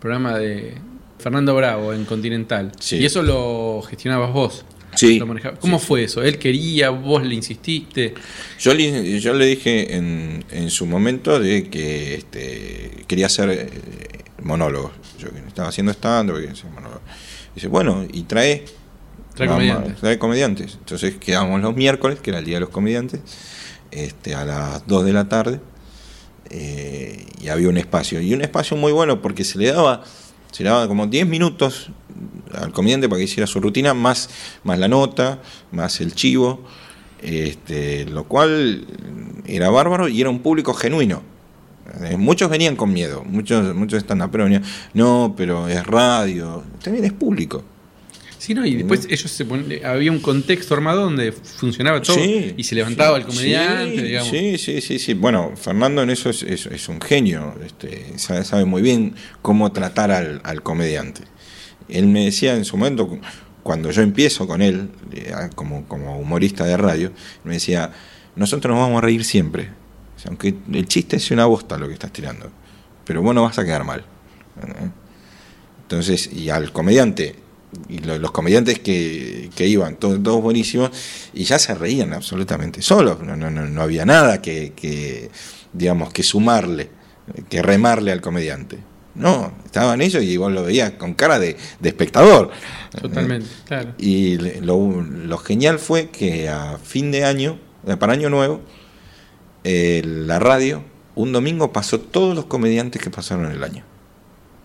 programa 0.00 0.38
de 0.38 0.74
Fernando 1.18 1.54
Bravo 1.56 1.92
en 1.92 2.04
Continental. 2.04 2.72
Sí. 2.78 2.98
Y 2.98 3.06
eso 3.06 3.22
lo 3.22 3.82
gestionabas 3.82 4.32
vos. 4.32 4.64
Sí. 5.00 5.18
Lo 5.18 5.26
manejabas. 5.26 5.58
¿Cómo 5.60 5.78
fue 5.78 6.04
eso? 6.04 6.22
¿Él 6.22 6.38
quería, 6.38 6.90
vos 6.90 7.24
le 7.24 7.34
insististe? 7.34 8.12
Yo 8.58 8.74
le, 8.74 9.18
yo 9.18 9.32
le 9.32 9.46
dije 9.46 9.96
en, 9.96 10.44
en 10.50 10.68
su 10.68 10.84
momento 10.84 11.40
de 11.40 11.70
que 11.70 12.16
este, 12.16 13.04
quería 13.06 13.24
hacer 13.24 13.48
eh, 13.48 13.70
monólogos. 14.42 14.92
Yo 15.18 15.28
estaba 15.46 15.70
haciendo 15.70 15.90
stand 15.92 16.30
quería 16.34 16.52
hacer 16.52 16.70
monólogos. 16.70 17.00
Dice, 17.54 17.68
bueno, 17.68 18.06
y 18.12 18.24
trae, 18.24 18.66
Trae 19.34 19.48
comediantes. 19.48 19.96
trae 20.00 20.18
comediantes. 20.18 20.74
Entonces 20.74 21.14
quedamos 21.14 21.62
los 21.62 21.74
miércoles, 21.74 22.20
que 22.20 22.28
era 22.28 22.40
el 22.40 22.44
día 22.44 22.56
de 22.56 22.60
los 22.60 22.68
comediantes, 22.68 23.20
este, 23.92 24.34
a 24.34 24.44
las 24.44 24.86
2 24.86 25.06
de 25.06 25.12
la 25.14 25.30
tarde, 25.30 25.60
eh, 26.50 27.24
y 27.40 27.48
había 27.48 27.70
un 27.70 27.78
espacio. 27.78 28.20
Y 28.20 28.34
un 28.34 28.42
espacio 28.42 28.76
muy 28.76 28.92
bueno 28.92 29.22
porque 29.22 29.44
se 29.44 29.56
le 29.58 29.72
daba, 29.72 30.04
se 30.50 30.62
le 30.64 30.70
daba 30.70 30.88
como 30.88 31.06
10 31.06 31.26
minutos 31.26 31.90
al 32.54 32.72
comediante 32.72 33.08
para 33.08 33.18
que 33.18 33.24
hiciera 33.24 33.46
su 33.46 33.60
rutina, 33.60 33.94
más, 33.94 34.30
más 34.64 34.78
la 34.78 34.88
nota, 34.88 35.40
más 35.72 36.00
el 36.00 36.14
chivo, 36.14 36.64
este, 37.22 38.06
lo 38.06 38.24
cual 38.24 38.86
era 39.46 39.70
bárbaro 39.70 40.08
y 40.08 40.20
era 40.20 40.30
un 40.30 40.40
público 40.40 40.74
genuino. 40.74 41.22
Eh, 42.02 42.16
Muchos 42.16 42.50
venían 42.50 42.76
con 42.76 42.92
miedo, 42.92 43.24
muchos, 43.24 43.74
muchos 43.74 43.98
están 43.98 44.28
pero 44.30 44.44
venían, 44.44 44.62
no, 44.94 45.34
pero 45.36 45.68
es 45.68 45.86
radio, 45.86 46.62
también 46.82 47.04
es 47.04 47.12
público. 47.12 47.64
Sí, 48.40 48.54
no, 48.54 48.64
y 48.64 48.74
después 48.76 49.06
ellos 49.10 49.30
se 49.30 49.44
ponen, 49.44 49.84
había 49.84 50.10
un 50.10 50.18
contexto 50.20 50.72
armado 50.72 51.02
donde 51.02 51.30
funcionaba 51.30 52.00
todo 52.00 52.16
Sí, 52.16 52.54
y 52.56 52.64
se 52.64 52.74
levantaba 52.74 53.16
sí, 53.18 53.20
el 53.20 53.26
comediante, 53.26 53.96
sí, 53.96 54.02
digamos. 54.02 54.30
Sí, 54.30 54.56
sí, 54.58 54.80
sí, 54.80 54.98
sí. 54.98 55.12
Bueno, 55.12 55.52
Fernando 55.56 56.02
en 56.02 56.08
eso 56.08 56.30
es, 56.30 56.42
es- 56.42 56.64
es 56.64 56.88
un 56.88 57.02
genio, 57.02 57.54
este, 57.62 58.18
sabe, 58.18 58.42
sabe 58.44 58.64
muy 58.64 58.80
bien 58.80 59.14
cómo 59.42 59.72
tratar 59.72 60.10
al, 60.10 60.40
al 60.42 60.62
comediante. 60.62 61.20
Él 61.90 62.06
me 62.06 62.24
decía 62.24 62.54
en 62.56 62.64
su 62.64 62.78
momento, 62.78 63.18
cuando 63.62 63.90
yo 63.90 64.00
empiezo 64.00 64.46
con 64.46 64.62
él, 64.62 64.88
eh, 65.12 65.34
como, 65.54 65.84
como 65.86 66.18
humorista 66.18 66.64
de 66.64 66.78
radio, 66.78 67.12
me 67.44 67.52
decía, 67.52 67.90
nosotros 68.36 68.74
nos 68.74 68.80
vamos 68.86 69.02
a 69.02 69.04
reír 69.04 69.22
siempre. 69.22 69.68
O 70.16 70.18
sea, 70.18 70.30
aunque 70.30 70.54
el 70.72 70.88
chiste 70.88 71.18
sea 71.20 71.34
una 71.34 71.44
bosta 71.44 71.76
lo 71.76 71.88
que 71.88 71.92
estás 71.92 72.10
tirando, 72.10 72.50
pero 73.04 73.20
vos 73.20 73.34
no 73.34 73.42
vas 73.42 73.58
a 73.58 73.64
quedar 73.66 73.84
mal. 73.84 74.00
¿eh? 74.00 74.88
Entonces, 75.82 76.30
y 76.32 76.48
al 76.50 76.72
comediante, 76.72 77.34
y 77.88 77.98
lo- 77.98 78.18
los 78.18 78.30
comediantes 78.32 78.78
que, 78.80 79.50
que 79.54 79.66
iban, 79.66 79.96
todos, 79.96 80.22
todos 80.22 80.42
buenísimos, 80.42 80.90
y 81.34 81.44
ya 81.44 81.58
se 81.58 81.74
reían 81.74 82.12
absolutamente 82.12 82.82
solos, 82.82 83.20
no, 83.22 83.36
no, 83.36 83.50
no, 83.50 83.66
no 83.66 83.82
había 83.82 84.04
nada 84.04 84.40
que, 84.42 84.72
que, 84.74 85.30
digamos, 85.72 86.12
que 86.12 86.22
sumarle. 86.22 86.90
que 87.48 87.62
remarle 87.62 88.10
al 88.10 88.20
comediante. 88.20 88.78
No, 89.14 89.52
estaban 89.64 90.00
ellos 90.00 90.22
y 90.24 90.36
vos 90.36 90.50
lo 90.52 90.64
veías 90.64 90.92
con 90.92 91.14
cara 91.14 91.38
de, 91.38 91.56
de 91.78 91.88
espectador. 91.88 92.50
Totalmente, 93.00 93.46
claro. 93.66 93.92
Y 93.98 94.36
lo, 94.60 95.00
lo 95.02 95.38
genial 95.38 95.78
fue 95.78 96.08
que 96.10 96.48
a 96.48 96.78
fin 96.82 97.10
de 97.12 97.24
año, 97.24 97.58
eh, 97.86 97.96
para 97.96 98.14
año 98.14 98.30
nuevo, 98.30 98.60
eh, 99.64 100.02
la 100.04 100.38
radio, 100.38 100.82
un 101.14 101.32
domingo 101.32 101.72
pasó 101.72 102.00
todos 102.00 102.34
los 102.34 102.46
comediantes 102.46 103.02
que 103.02 103.10
pasaron 103.10 103.50
el 103.52 103.62
año. 103.62 103.84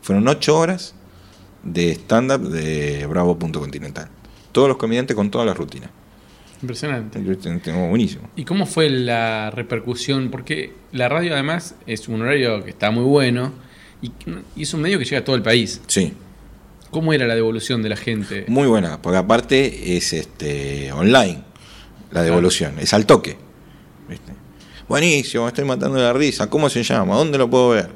Fueron 0.02 0.28
ocho 0.28 0.58
horas 0.58 0.96
de 1.66 1.92
stand-up 1.92 2.48
de 2.50 3.06
Bravo 3.08 3.38
Punto 3.38 3.60
Continental. 3.60 4.08
Todos 4.54 4.70
los 4.70 4.78
comediantes 4.78 5.16
con 5.16 5.30
todas 5.30 5.46
las 5.46 5.58
rutinas. 5.58 5.90
Impresionante. 6.62 7.20
Tengo 7.62 7.90
buenísimo. 7.90 8.30
¿Y 8.38 8.46
cómo 8.46 8.66
fue 8.66 8.90
la 8.90 9.52
repercusión? 9.52 10.32
Porque 10.32 10.72
la 10.94 11.10
radio 11.10 11.34
además 11.34 11.76
es 11.86 12.08
un 12.08 12.22
horario 12.22 12.64
que 12.64 12.70
está 12.70 12.92
muy 12.92 13.04
bueno 13.04 13.52
y, 14.02 14.12
y 14.56 14.64
es 14.64 14.74
un 14.74 14.82
medio 14.82 14.98
que 14.98 15.04
llega 15.04 15.20
a 15.20 15.24
todo 15.26 15.36
el 15.36 15.42
país. 15.42 15.82
Sí, 15.88 16.14
¿Cómo 16.92 17.12
era 17.12 17.28
la 17.28 17.36
devolución 17.36 17.84
de 17.84 17.90
la 17.90 17.98
gente? 17.98 18.46
muy 18.48 18.68
buena, 18.68 19.02
porque 19.02 19.18
aparte 19.18 19.98
es 19.98 20.14
este 20.14 20.94
online 20.94 21.44
la 22.12 22.24
devolución, 22.24 22.76
es 22.80 22.94
al 22.94 23.06
toque. 23.06 23.36
¿viste? 24.08 24.32
Buenísimo, 24.88 25.46
estoy 25.46 25.66
matando 25.66 25.98
la 25.98 26.14
risa. 26.14 26.50
¿Cómo 26.50 26.70
se 26.70 26.84
llama? 26.84 27.16
¿Dónde 27.16 27.38
lo 27.38 27.50
puedo 27.50 27.70
ver? 27.70 27.90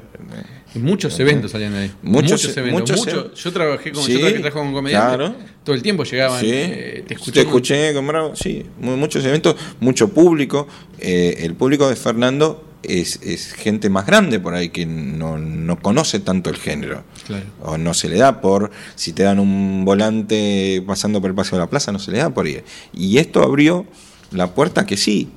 Muchos 0.74 1.18
eventos 1.18 1.50
salían 1.50 1.72
de 1.72 1.78
ahí. 1.80 1.92
Muchos- 2.02 2.32
Muchos, 2.42 2.56
eventos. 2.56 2.80
muchos 2.80 2.96
muchos- 2.98 3.24
ev- 3.32 3.34
yo 3.34 3.52
trabajé 3.52 3.92
con, 3.92 4.02
Sí, 4.04 4.12
yo 4.12 4.20
trabajé, 4.20 4.50
con 4.50 4.72
comediantes. 4.72 5.16
claro. 5.16 5.34
Todo 5.64 5.74
el 5.74 5.82
tiempo 5.82 6.04
llegaban. 6.04 6.40
Sí, 6.40 6.50
eh, 6.52 7.04
te 7.06 7.14
escuché. 7.14 7.32
te 7.32 7.40
escuché 7.40 7.94
con 7.94 8.06
Bravo, 8.06 8.36
sí, 8.36 8.64
mu- 8.80 8.96
muchos 8.96 9.24
eventos, 9.24 9.56
mucho 9.80 10.08
público. 10.08 10.68
Eh, 10.98 11.38
el 11.40 11.54
público 11.54 11.88
de 11.88 11.96
Fernando 11.96 12.64
es, 12.82 13.20
es 13.22 13.52
gente 13.52 13.90
más 13.90 14.06
grande 14.06 14.38
por 14.40 14.54
ahí 14.54 14.70
que 14.70 14.86
no, 14.86 15.36
no 15.38 15.78
conoce 15.80 16.20
tanto 16.20 16.48
el 16.50 16.56
género. 16.56 17.02
Claro. 17.26 17.44
O 17.62 17.76
no 17.76 17.92
se 17.92 18.08
le 18.08 18.16
da 18.16 18.40
por, 18.40 18.70
si 18.94 19.12
te 19.12 19.22
dan 19.24 19.38
un 19.40 19.84
volante 19.84 20.82
pasando 20.86 21.20
por 21.20 21.30
el 21.30 21.34
Paseo 21.36 21.58
de 21.58 21.64
la 21.64 21.70
Plaza, 21.70 21.92
no 21.92 21.98
se 21.98 22.10
le 22.12 22.18
da 22.18 22.30
por 22.30 22.46
ir. 22.46 22.64
Y 22.94 23.18
esto 23.18 23.42
abrió 23.42 23.86
la 24.30 24.54
puerta 24.54 24.86
que 24.86 24.96
sí, 24.96 25.28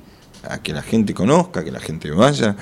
a 0.48 0.62
que 0.62 0.72
la 0.72 0.82
gente 0.82 1.12
conozca, 1.12 1.64
que 1.64 1.72
la 1.72 1.80
gente 1.80 2.10
vaya, 2.12 2.56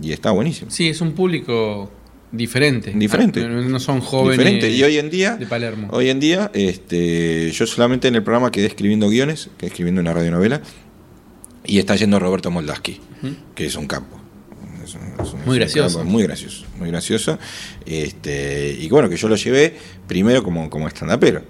y 0.00 0.12
está 0.12 0.30
buenísimo. 0.30 0.70
Sí, 0.70 0.88
es 0.88 1.00
un 1.00 1.12
público 1.12 1.90
diferente. 2.32 2.92
Diferente. 2.94 3.46
No, 3.46 3.62
no 3.62 3.78
son 3.78 4.00
jóvenes. 4.00 4.38
Diferente. 4.38 4.70
Y 4.70 4.82
hoy 4.82 4.98
en 4.98 5.10
día, 5.10 5.36
De 5.36 5.46
Palermo. 5.46 5.88
hoy 5.92 6.08
en 6.08 6.18
día, 6.18 6.50
este, 6.54 7.50
yo 7.52 7.66
solamente 7.66 8.08
en 8.08 8.14
el 8.16 8.22
programa 8.22 8.50
quedé 8.50 8.66
escribiendo 8.66 9.08
guiones, 9.08 9.50
que 9.58 9.66
escribiendo 9.66 10.00
una 10.00 10.12
radionovela, 10.12 10.60
y 11.64 11.78
está 11.78 11.94
yendo 11.96 12.18
Roberto 12.18 12.50
Moldaski, 12.50 13.00
que 13.54 13.66
es 13.66 13.76
un 13.76 13.86
capo. 13.86 14.18
Es 14.84 14.94
un- 14.94 15.02
es 15.24 15.32
un- 15.32 15.40
es 15.40 15.46
Muy 15.46 15.58
gracioso. 15.58 16.04
muy 16.04 16.22
gracioso, 16.24 16.64
muy 16.78 16.88
gracioso. 16.88 17.38
Este, 17.86 18.76
y 18.80 18.88
bueno, 18.88 19.08
que 19.08 19.16
yo 19.16 19.28
lo 19.28 19.36
llevé 19.36 19.76
primero 20.08 20.42
como, 20.42 20.68
como 20.70 20.88
stand-upero. 20.88 21.42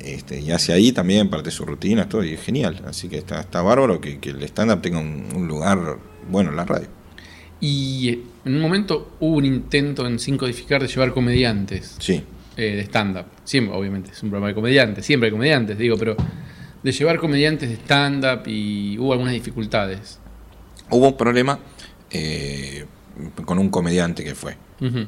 Este, 0.00 0.40
y 0.40 0.50
hace 0.50 0.74
ahí 0.74 0.92
también 0.92 1.30
parte 1.30 1.46
de 1.46 1.50
su 1.52 1.64
rutina, 1.64 2.06
todo, 2.06 2.22
y 2.22 2.34
es 2.34 2.40
genial. 2.42 2.82
Así 2.86 3.08
que 3.08 3.16
está, 3.16 3.40
está 3.40 3.62
bárbaro 3.62 3.98
que, 4.00 4.18
que 4.18 4.30
el 4.30 4.42
stand-up 4.42 4.82
tenga 4.82 4.98
un, 4.98 5.24
un 5.34 5.48
lugar 5.48 5.98
bueno 6.30 6.50
en 6.50 6.56
la 6.56 6.64
radio. 6.66 6.88
Y 7.60 8.18
en 8.44 8.54
un 8.54 8.60
momento 8.60 9.16
hubo 9.20 9.36
un 9.36 9.44
intento 9.44 10.06
en 10.06 10.18
Sin 10.18 10.36
Codificar 10.36 10.80
de 10.82 10.88
llevar 10.88 11.12
comediantes 11.12 11.96
Sí. 11.98 12.22
eh, 12.56 12.76
de 12.76 12.80
stand-up. 12.82 13.26
Siempre, 13.44 13.74
obviamente, 13.76 14.10
es 14.12 14.22
un 14.22 14.30
programa 14.30 14.48
de 14.48 14.54
comediantes, 14.54 15.04
siempre 15.06 15.28
hay 15.28 15.32
comediantes, 15.32 15.76
digo, 15.78 15.96
pero 15.96 16.16
de 16.82 16.92
llevar 16.92 17.18
comediantes 17.18 17.68
de 17.68 17.76
stand-up 17.76 18.46
y 18.46 18.98
hubo 18.98 19.12
algunas 19.12 19.32
dificultades. 19.32 20.18
Hubo 20.90 21.08
un 21.08 21.16
problema 21.16 21.58
eh, 22.10 22.84
con 23.44 23.58
un 23.58 23.70
comediante 23.70 24.22
que 24.24 24.34
fue. 24.34 24.56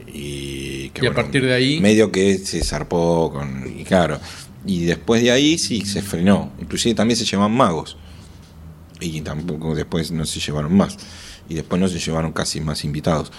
Y, 0.07 0.89
que, 0.91 1.05
Y 1.05 1.07
a 1.07 1.13
partir 1.13 1.45
de 1.45 1.53
ahí- 1.53 1.81
Medio 1.81 2.11
que 2.11 2.39
se 2.39 2.65
zarpó 2.65 3.31
con. 3.33 3.65
Y 3.79 3.85
claro. 3.85 4.19
Y 4.65 4.85
después 4.87 5.23
de 5.23 5.31
ahí 5.31 5.59
sí 5.59 5.83
se 5.85 6.01
frenó. 6.03 6.53
Inclusive 6.61 6.95
también 6.95 7.17
se 7.19 7.25
llevan 7.27 7.53
magos. 7.53 7.97
Y 9.01 9.21
tampoco 9.21 9.75
después 9.75 10.11
no 10.13 10.25
se 10.25 10.41
llevaron 10.41 10.75
más. 10.75 10.97
Y 11.49 11.55
después 11.55 11.81
no 11.81 11.89
se 11.89 11.99
llevaron 11.99 12.33
casi 12.33 12.61
más 12.61 12.85
invitados. 12.85 13.33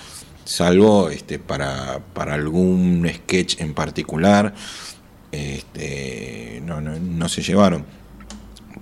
Salvo 0.45 1.09
este 1.09 1.39
para, 1.39 1.99
para 2.13 2.35
algún 2.35 3.09
sketch 3.13 3.59
en 3.59 3.73
particular. 3.73 4.53
Este, 5.31 6.61
no, 6.65 6.79
no, 6.79 6.97
no 6.99 7.29
se 7.29 7.41
llevaron. 7.41 7.85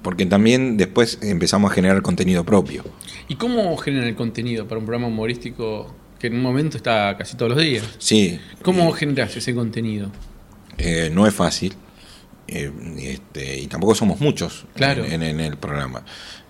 Porque 0.04 0.26
también 0.26 0.78
después 0.78 1.20
empezamos 1.24 1.72
a 1.72 1.74
generar 1.74 2.02
contenido 2.04 2.44
propio. 2.46 2.84
¿Y 3.28 3.36
cómo 3.36 3.76
generan 3.78 4.08
el 4.08 4.16
contenido 4.16 4.68
para 4.68 4.80
un 4.80 4.86
programa 4.86 5.08
humorístico 5.08 5.94
que 6.20 6.28
en 6.28 6.36
un 6.36 6.42
momento 6.42 6.78
está 6.78 7.18
casi 7.18 7.36
todos 7.36 7.54
los 7.54 7.62
días? 7.62 7.84
Sí. 7.98 8.40
¿Cómo 8.62 8.92
generas 8.92 9.36
ese 9.36 9.56
contenido? 9.56 10.12
Eh, 10.78 11.10
no 11.12 11.26
es 11.26 11.34
fácil. 11.34 11.74
Eh, 12.48 12.72
este, 13.00 13.60
y 13.60 13.68
tampoco 13.68 13.96
somos 13.96 14.20
muchos 14.20 14.66
Claro. 14.76 15.04
en, 15.06 15.22
en 15.24 15.40
el 15.40 15.58
programa. 15.58 16.04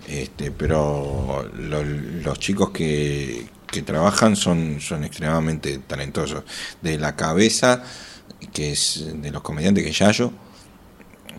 Este, 0.08 0.50
pero 0.50 1.50
lo- 1.56 1.82
los 1.84 2.38
chicos 2.38 2.70
que, 2.70 3.46
que 3.70 3.82
trabajan 3.82 4.36
son, 4.36 4.80
son 4.80 5.04
extremadamente 5.04 5.78
talentosos. 5.78 6.44
De 6.82 6.98
la 6.98 7.16
cabeza, 7.16 7.82
que 8.52 8.72
es 8.72 9.06
de 9.14 9.30
los 9.30 9.42
comediantes 9.42 9.82
que 9.84 9.90
es 9.90 9.98
Yayo, 9.98 10.32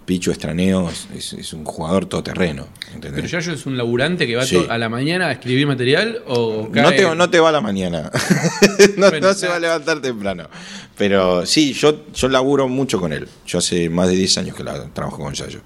Picho 0.08 0.32
Estraneo 0.32 0.90
es, 1.14 1.52
un 1.52 1.66
jugador 1.66 2.06
todoterreno. 2.06 2.66
¿entendés? 2.94 3.12
¿Pero 3.14 3.28
Yayo 3.28 3.52
es 3.52 3.66
un 3.66 3.76
laburante 3.76 4.26
que 4.26 4.38
va 4.38 4.46
Sí. 4.46 4.66
a 4.70 4.78
la 4.78 4.88
mañana 4.88 5.28
a 5.28 5.34
escribir 5.34 5.68
material 5.68 6.24
o 6.28 6.70
cae- 6.72 6.82
No 6.82 6.90
te, 6.92 7.16
no 7.18 7.30
te 7.30 7.42
va 7.42 7.50
a 7.50 7.52
la 7.52 7.60
mañana. 7.60 8.10
no, 8.96 9.10
Bueno, 9.10 9.28
no 9.28 9.34
se 9.34 9.50
va 9.50 9.58
a 9.58 9.60
levantar 9.60 10.00
temprano. 10.02 10.48
Pero 10.98 11.46
sí, 11.46 11.74
yo, 11.74 12.06
yo 12.14 12.30
laburo 12.30 12.70
mucho 12.70 13.02
con 13.02 13.12
él. 13.12 13.28
Yo 13.46 13.58
hace 13.58 13.90
más 13.90 14.08
de 14.08 14.16
10 14.16 14.38
años 14.38 14.56
que 14.56 14.64
la, 14.64 14.86
trabajo 14.94 15.18
con 15.18 15.34
Yayo. 15.34 15.60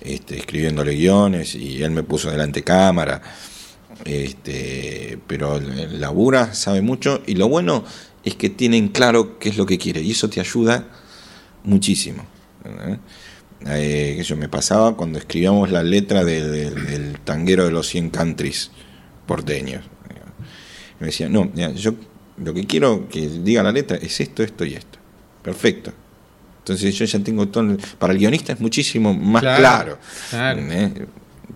Este, 0.00 0.38
escribiéndole 0.38 0.94
guiones 0.94 1.54
y 1.54 1.82
él 1.82 1.90
me 1.90 2.02
puso 2.02 2.30
delante 2.30 2.62
cámara. 2.62 3.20
Este, 4.06 5.18
pero 5.26 5.60
labura, 5.60 6.54
sabe 6.54 6.80
mucho. 6.80 7.22
Y 7.26 7.34
lo 7.34 7.48
bueno 7.50 7.84
es 8.24 8.36
que 8.36 8.48
tienen 8.48 8.88
claro 8.88 9.38
qué 9.38 9.50
es 9.50 9.58
lo 9.58 9.66
que 9.66 9.76
quiere. 9.76 10.00
Y 10.00 10.12
eso 10.12 10.30
te 10.30 10.40
ayuda 10.40 10.86
muchísimo. 11.62 12.24
¿eh? 12.64 12.96
Eh, 13.64 14.14
que 14.18 14.22
yo 14.22 14.36
me 14.36 14.48
pasaba 14.48 14.96
cuando 14.96 15.18
escribíamos 15.18 15.70
la 15.70 15.82
letra 15.82 16.24
de- 16.24 16.46
de- 16.48 16.70
del 16.70 17.18
tanguero 17.20 17.64
de 17.64 17.70
los 17.70 17.88
100 17.88 18.10
countries 18.10 18.70
porteños. 19.26 19.84
Me 21.00 21.06
decía, 21.06 21.28
no, 21.28 21.50
mira, 21.54 21.72
yo 21.72 21.94
lo 22.38 22.54
que 22.54 22.64
quiero 22.66 23.08
que 23.08 23.28
diga 23.28 23.62
la 23.62 23.72
letra 23.72 23.96
es 23.96 24.20
esto, 24.20 24.42
esto 24.42 24.64
y 24.64 24.74
esto. 24.74 24.98
Perfecto. 25.42 25.92
Entonces 26.58 26.94
yo 26.94 27.04
ya 27.04 27.18
tengo 27.20 27.48
todo. 27.48 27.76
Para 27.98 28.12
el 28.12 28.18
guionista 28.18 28.52
es 28.52 28.60
muchísimo 28.60 29.12
más 29.14 29.42
Claro, 29.42 29.60
claro. 29.62 29.98
claro. 30.30 30.60
¿eh? 30.72 31.06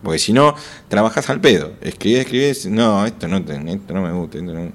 Porque 0.03 0.19
si 0.19 0.33
no, 0.33 0.55
trabajas 0.89 1.29
al 1.31 1.41
pedo. 1.41 1.75
Escribes, 1.81 2.21
escribes, 2.21 2.67
no, 2.67 3.05
esto 3.07 3.29
no, 3.29 3.39
esto 3.39 3.95
no 3.95 4.03
me 4.03 4.13
gusta. 4.13 4.39
esto 4.39 4.53
no. 4.53 4.73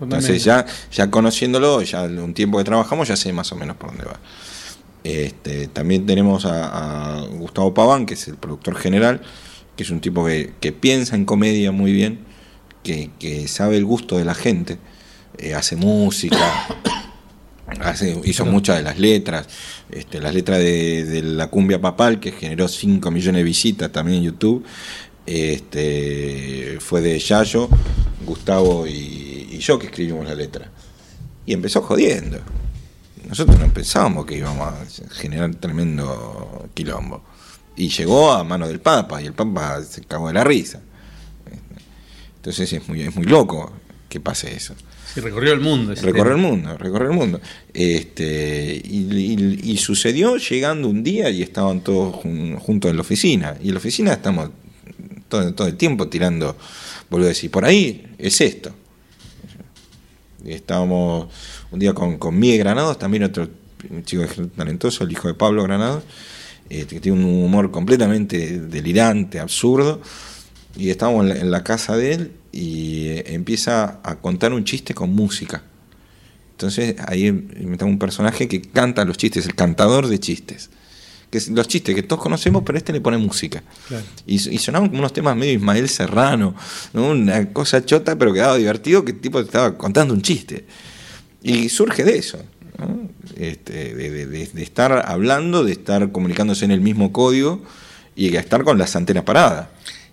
Entonces 0.00 0.44
ya, 0.44 0.64
ya 0.92 1.10
conociéndolo, 1.10 1.82
ya 1.82 2.02
un 2.02 2.32
tiempo 2.34 2.58
que 2.58 2.64
trabajamos, 2.64 3.08
ya 3.08 3.16
sé 3.16 3.32
más 3.32 3.50
o 3.52 3.56
menos 3.56 3.76
por 3.76 3.90
dónde 3.90 4.04
va. 4.04 4.18
Este, 5.04 5.68
también 5.68 6.06
tenemos 6.06 6.44
a, 6.44 7.18
a 7.18 7.26
Gustavo 7.26 7.72
Paván, 7.74 8.06
que 8.06 8.14
es 8.14 8.28
el 8.28 8.36
productor 8.36 8.76
general, 8.76 9.22
que 9.76 9.84
es 9.84 9.90
un 9.90 10.00
tipo 10.00 10.26
que, 10.26 10.52
que 10.60 10.72
piensa 10.72 11.16
en 11.16 11.24
comedia 11.24 11.72
muy 11.72 11.92
bien, 11.92 12.20
que, 12.82 13.10
que 13.18 13.48
sabe 13.48 13.76
el 13.76 13.84
gusto 13.84 14.18
de 14.18 14.24
la 14.24 14.34
gente, 14.34 14.78
eh, 15.38 15.54
hace 15.54 15.76
música, 15.76 16.66
hace, 17.80 18.20
hizo 18.24 18.44
muchas 18.44 18.78
de 18.78 18.82
las 18.82 18.98
letras, 18.98 19.46
este, 19.90 20.20
las 20.20 20.34
letras 20.34 20.58
de, 20.58 21.04
de 21.04 21.22
la 21.22 21.48
cumbia 21.48 21.80
papal, 21.80 22.18
que 22.20 22.32
generó 22.32 22.66
5 22.66 23.10
millones 23.10 23.40
de 23.40 23.44
visitas 23.44 23.92
también 23.92 24.18
en 24.18 24.24
YouTube, 24.24 24.64
este, 25.26 26.78
fue 26.80 27.00
de 27.00 27.18
Yayo, 27.18 27.68
Gustavo 28.24 28.86
y, 28.86 29.48
y 29.52 29.58
yo 29.58 29.78
que 29.78 29.86
escribimos 29.86 30.26
la 30.26 30.34
letra. 30.34 30.70
Y 31.46 31.52
empezó 31.52 31.82
jodiendo. 31.82 32.38
Nosotros 33.28 33.58
no 33.60 33.68
pensábamos 33.72 34.24
que 34.26 34.36
íbamos 34.38 34.66
a 34.68 34.76
generar 35.14 35.54
tremendo 35.56 36.68
quilombo. 36.74 37.22
Y 37.76 37.88
llegó 37.90 38.32
a 38.32 38.42
mano 38.42 38.66
del 38.66 38.80
Papa, 38.80 39.22
y 39.22 39.26
el 39.26 39.34
Papa 39.34 39.82
se 39.84 40.00
cagó 40.02 40.28
de 40.28 40.34
la 40.34 40.42
risa. 40.44 40.80
Entonces 42.36 42.72
es 42.72 42.88
muy, 42.88 43.02
es 43.02 43.14
muy 43.14 43.24
loco 43.24 43.72
que 44.08 44.20
pase 44.20 44.54
eso. 44.56 44.74
Sí, 45.12 45.20
recorrió 45.20 45.52
el 45.52 45.60
mundo. 45.60 45.92
ese 45.92 46.02
Recorrer 46.06 46.32
el 46.34 46.38
mundo, 46.38 46.76
recorrer 46.76 47.10
el 47.10 47.16
mundo. 47.16 47.40
Este, 47.74 48.80
y, 48.84 48.98
y- 49.14 49.60
y 49.72 49.76
sucedió 49.78 50.36
llegando 50.36 50.88
un 50.88 51.02
día 51.02 51.30
y 51.30 51.42
estaban 51.42 51.80
todos 51.82 52.14
jun- 52.16 52.58
juntos 52.58 52.90
en 52.90 52.96
la 52.96 53.02
oficina. 53.02 53.56
Y 53.62 53.68
en 53.68 53.74
la 53.74 53.78
oficina 53.78 54.12
estamos 54.12 54.50
todo, 55.28 55.52
todo 55.54 55.66
el 55.68 55.76
tiempo 55.76 56.08
tirando, 56.08 56.56
vuelvo 57.10 57.26
a 57.26 57.28
decir, 57.28 57.50
por 57.50 57.64
ahí 57.64 58.06
es 58.18 58.40
esto. 58.40 58.72
Estábamos 60.44 61.28
un 61.70 61.78
día 61.78 61.94
con, 61.94 62.18
con 62.18 62.38
Miguel 62.38 62.58
Granados, 62.58 62.98
también 62.98 63.24
otro 63.24 63.48
chico 64.04 64.24
talentoso, 64.56 65.04
el 65.04 65.12
hijo 65.12 65.28
de 65.28 65.34
Pablo 65.34 65.62
Granados, 65.62 66.02
este, 66.68 66.96
que 66.96 67.00
tiene 67.00 67.18
un 67.18 67.44
humor 67.44 67.70
completamente 67.70 68.60
delirante, 68.60 69.40
absurdo. 69.40 70.00
y 70.76 70.90
estábamos 70.90 71.30
en 71.30 71.50
la, 71.50 71.64
casa 71.64 71.96
de 71.96 72.12
él 72.12 72.32
y 72.52 73.08
eh, 73.08 73.34
empieza 73.34 74.00
a 74.02 74.16
contar 74.16 74.52
un 74.52 74.64
chiste 74.64 74.94
con 74.94 75.14
música. 75.14 75.62
Entonces 76.52 76.96
ahí 77.06 77.30
metemos 77.32 77.92
un 77.92 77.98
personaje 77.98 78.48
que 78.48 78.60
canta 78.62 79.04
los 79.04 79.16
chistes, 79.16 79.46
el 79.46 79.54
cantador 79.54 80.08
de 80.08 80.18
chistes. 80.18 80.70
Que 81.30 81.40
los 81.50 81.68
chistes 81.68 81.94
que 81.94 82.02
todos 82.02 82.22
conocemos, 82.22 82.62
pero 82.64 82.78
este 82.78 82.92
le 82.92 83.00
pone 83.00 83.18
música. 83.18 83.62
Claro. 83.88 84.04
Y, 84.26 84.34
y 84.36 84.58
sonaban 84.58 84.88
como 84.88 85.00
unos 85.00 85.12
temas 85.12 85.36
medio 85.36 85.52
Ismael 85.52 85.88
Serrano, 85.88 86.54
¿no? 86.94 87.10
una 87.10 87.52
cosa 87.52 87.84
chota, 87.84 88.16
pero 88.16 88.32
quedaba 88.32 88.56
divertido, 88.56 89.04
que 89.04 89.12
el 89.12 89.20
tipo 89.20 89.38
te 89.40 89.46
estaba 89.46 89.76
contando 89.76 90.14
un 90.14 90.22
chiste. 90.22 90.64
Y 91.42 91.68
surge 91.68 92.02
de 92.04 92.16
eso, 92.18 92.38
¿no? 92.78 93.08
Este, 93.36 93.94
de, 93.94 94.10
de- 94.10 94.26
de- 94.26 94.46
de 94.46 94.62
estar 94.62 95.04
hablando, 95.06 95.64
de 95.64 95.72
estar 95.72 96.10
comunicándose 96.12 96.64
en 96.64 96.70
el 96.70 96.80
mismo 96.80 97.12
código 97.12 97.62
y 98.16 98.30
de 98.30 98.38
estar 98.38 98.64
con 98.64 98.78
las 98.78 98.96
antenas 98.96 99.24
paradas. 99.24 99.68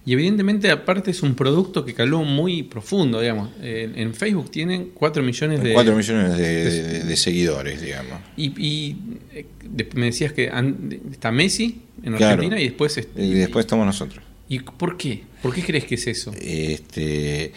Y 0.07 0.13
evidentemente, 0.13 0.69
aparte, 0.69 1.09
es 1.11 1.23
un 1.23 1.33
producto 1.33 1.83
que 1.83 1.93
caló 1.95 2.21
muy 2.23 2.61
profundo, 2.63 3.19
digamos. 3.21 3.49
En, 3.61 3.97
en 3.97 4.13
Facebook 4.13 4.51
tienen 4.51 4.91
4 4.93 5.23
millones 5.23 5.63
de. 5.63 5.73
4 5.73 5.95
millones 5.95 6.37
de, 6.37 6.69
de- 6.69 7.03
de 7.05 7.17
seguidores, 7.17 7.81
digamos. 7.81 8.19
Y, 8.37 8.53
y, 8.63 8.97
eh, 9.33 9.45
de- 9.63 9.89
me 9.95 10.05
decías 10.07 10.31
que 10.31 10.49
an- 10.49 10.99
está 11.11 11.31
Messi 11.31 11.81
en 12.03 12.13
Claro. 12.17 12.33
Argentina 12.35 12.59
y 12.61 12.65
después. 12.65 12.97
es- 12.97 13.07
Y 13.15 13.33
después 13.33 13.65
estamos 13.65 13.85
nosotros. 13.85 14.23
¿Y 14.47 14.59
por 14.59 14.95
qué? 14.95 15.23
¿Por 15.41 15.55
qué 15.55 15.63
crees 15.63 15.85
que 15.85 15.95
es 15.95 16.05
eso? 16.05 16.31
Este, 16.39 17.51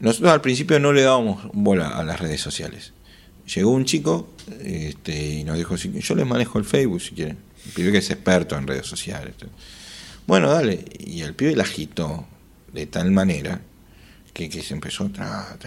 nosotros 0.00 0.32
al 0.32 0.40
principio 0.40 0.80
no 0.80 0.92
le 0.94 1.02
dábamos 1.02 1.50
bola 1.52 1.88
a 1.88 2.02
las 2.04 2.18
redes 2.18 2.40
sociales. 2.40 2.94
Llegó 3.54 3.72
un 3.72 3.84
chico 3.84 4.32
este, 4.64 5.34
y 5.40 5.44
nos 5.44 5.58
dijo, 5.58 5.76
"Si- 5.76 5.92
yo 6.00 6.14
les 6.14 6.26
manejo 6.26 6.58
el 6.58 6.64
Facebook 6.64 7.02
si 7.02 7.10
quieren. 7.10 7.36
El 7.66 7.72
pibe 7.72 7.92
que 7.92 7.98
es 7.98 8.10
experto 8.10 8.56
en 8.56 8.66
redes 8.66 8.86
sociales. 8.86 9.34
Bueno, 10.30 10.48
dale. 10.50 10.84
Y 10.98 11.22
el 11.22 11.34
pibe 11.34 11.56
la 11.56 11.64
agitó 11.64 12.24
de 12.72 12.86
tal 12.86 13.10
manera 13.10 13.60
que, 14.32 14.48
que 14.48 14.62
se 14.62 14.74
empezó 14.74 15.10
tra, 15.10 15.58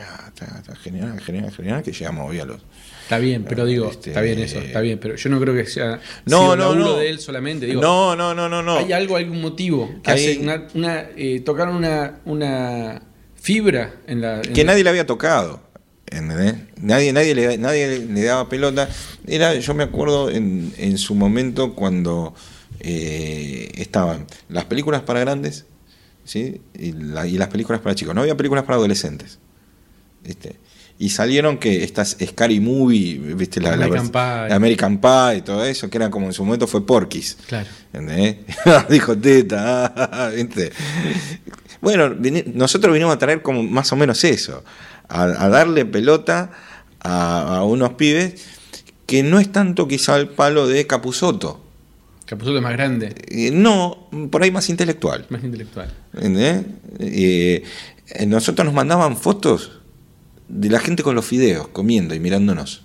generar, 0.82 1.20
generar, 1.20 1.52
generar, 1.52 1.84
que 1.84 1.92
llegamos 1.92 2.30
hoy 2.30 2.40
a 2.40 2.46
los... 2.46 2.62
Está 3.04 3.18
bien, 3.18 3.44
pero 3.48 3.66
digo, 3.66 3.92
Este, 3.92 4.12
está 4.12 4.22
bien 4.22 4.40
eso, 4.40 4.60
está 4.60 4.80
bien, 4.80 4.98
pero 5.00 5.16
yo 5.18 5.30
no 5.30 5.38
creo 5.42 5.54
que 5.54 5.66
sea 5.66 6.00
No, 6.26 6.56
no, 6.56 6.74
no. 6.74 6.96
de 6.96 7.10
él 7.10 7.20
solamente. 7.20 7.66
Digo, 7.66 7.82
no, 7.82 8.16
no, 8.16 8.34
no, 8.34 8.48
no, 8.48 8.64
no. 8.64 8.78
¿Hay 8.78 8.94
algo, 8.94 9.18
algún 9.18 9.42
motivo 9.42 9.94
que 10.02 10.12
Hay- 10.12 10.30
hace 10.32 10.40
una, 10.40 10.68
una 10.74 11.02
eh, 11.18 11.42
tocaron 11.42 11.76
una, 11.76 12.20
una 12.24 13.02
fibra 13.36 13.96
en 14.08 14.22
la 14.22 14.38
en 14.38 14.54
que 14.54 14.64
la- 14.64 14.72
nadie 14.72 14.86
le 14.86 14.90
había 14.92 15.06
tocado. 15.06 15.62
¿entendés? 16.06 16.56
Nadie, 16.78 17.12
nadie, 17.12 17.36
le, 17.36 17.58
nadie 17.58 18.00
le 18.00 18.24
daba 18.24 18.48
pelota. 18.48 18.88
Era, 19.28 19.56
yo 19.56 19.74
me 19.74 19.84
acuerdo 19.84 20.30
en, 20.30 20.74
en 20.78 20.98
su 20.98 21.14
momento 21.16 21.74
cuando 21.76 22.34
eh, 22.84 23.72
estaban 23.76 24.28
las 24.50 24.66
películas 24.66 25.02
para 25.02 25.20
grandes 25.22 25.66
¿sí? 26.26 26.62
y, 26.78 26.92
la- 26.92 27.26
y 27.28 27.38
las 27.38 27.48
películas 27.48 27.82
para 27.82 27.96
chicos. 27.96 28.14
No 28.14 28.22
había 28.22 28.38
películas 28.38 28.64
para 28.66 28.76
adolescentes. 28.76 29.40
¿viste? 30.24 30.58
Y 31.00 31.10
salieron 31.10 31.58
que 31.58 31.84
estas 31.84 32.16
Scary 32.24 32.60
Movie, 32.60 33.18
¿viste? 33.36 33.60
La, 33.60 33.74
American 33.74 34.10
Pie. 34.10 34.54
American 34.54 34.98
Pie 35.02 35.38
y 35.38 35.42
todo 35.42 35.66
eso, 35.66 35.90
que 35.90 35.98
era 35.98 36.10
como 36.12 36.28
en 36.28 36.34
su 36.34 36.46
momento 36.46 36.68
fue 36.68 36.86
Porky's. 36.86 37.38
Claro. 37.48 37.68
¿Entendés? 37.92 38.38
Dijo 38.90 39.18
teta, 39.18 40.32
¿viste? 40.36 40.72
Bueno, 41.82 42.16
nosotros 42.54 42.94
vinimos 42.94 43.14
a 43.16 43.20
traer 43.20 43.42
como 43.42 43.64
más 43.64 43.92
o 43.92 43.96
menos 43.96 44.24
eso, 44.24 44.64
a, 45.10 45.24
a 45.24 45.50
darle 45.50 45.84
pelota 45.86 46.52
a, 47.02 47.58
a 47.58 47.64
unos 47.66 47.94
pibes 47.96 48.46
que 49.06 49.24
no 49.24 49.40
es 49.40 49.52
tanto 49.52 49.88
quizá 49.88 50.16
el 50.16 50.30
palo 50.30 50.68
de 50.68 50.88
Capuzoto. 50.88 51.63
Capuzotto 52.34 52.58
es 52.58 52.64
más 52.64 52.74
grande, 52.74 53.14
Eh, 53.30 53.52
no, 53.52 54.08
por 54.32 54.42
ahí 54.44 54.50
más 54.52 54.70
intelectual. 54.70 55.26
más 55.30 55.44
intelectual. 55.44 55.94
Eh, 56.20 56.64
eh, 57.00 57.64
nosotros 58.26 58.66
nos 58.66 58.74
mandaban 58.74 59.18
fotos 59.18 59.80
de 60.48 60.70
la 60.70 60.80
gente 60.80 61.04
con 61.04 61.14
los 61.16 61.26
fideos, 61.26 61.68
comiendo 61.68 62.16
y 62.16 62.20
mirándonos. 62.20 62.84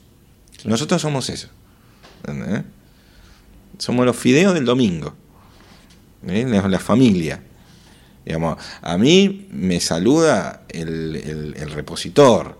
Nosotros 0.64 1.00
somos 1.00 1.30
eso. 1.30 1.48
Somos 3.78 4.04
los 4.06 4.16
fideos 4.16 4.54
del 4.54 4.64
domingo. 4.64 5.14
La, 6.26 6.66
la 6.68 6.78
familia. 6.78 7.40
Digamos, 8.24 8.58
a 8.82 8.98
mí 8.98 9.46
me 9.50 9.80
saluda 9.80 10.64
el, 10.68 11.16
el- 11.16 11.54
el 11.56 11.70
repositor. 11.70 12.58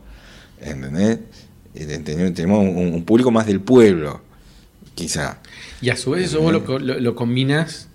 ¿entendés? 0.61 1.19
Ten- 1.75 2.33
Tenemos 2.35 2.61
un, 2.61 2.95
un 2.95 3.05
público 3.05 3.31
más 3.31 3.47
del 3.47 3.61
pueblo, 3.61 4.23
quizá. 4.95 5.41
Y 5.81 5.91
a 5.91 5.97
su 5.97 6.11
vez 6.13 6.27
eso 6.27 6.41
vos 6.41 6.53
lo, 6.53 6.79
lo, 6.79 6.99
lo 7.01 7.15
combinas 7.15 7.89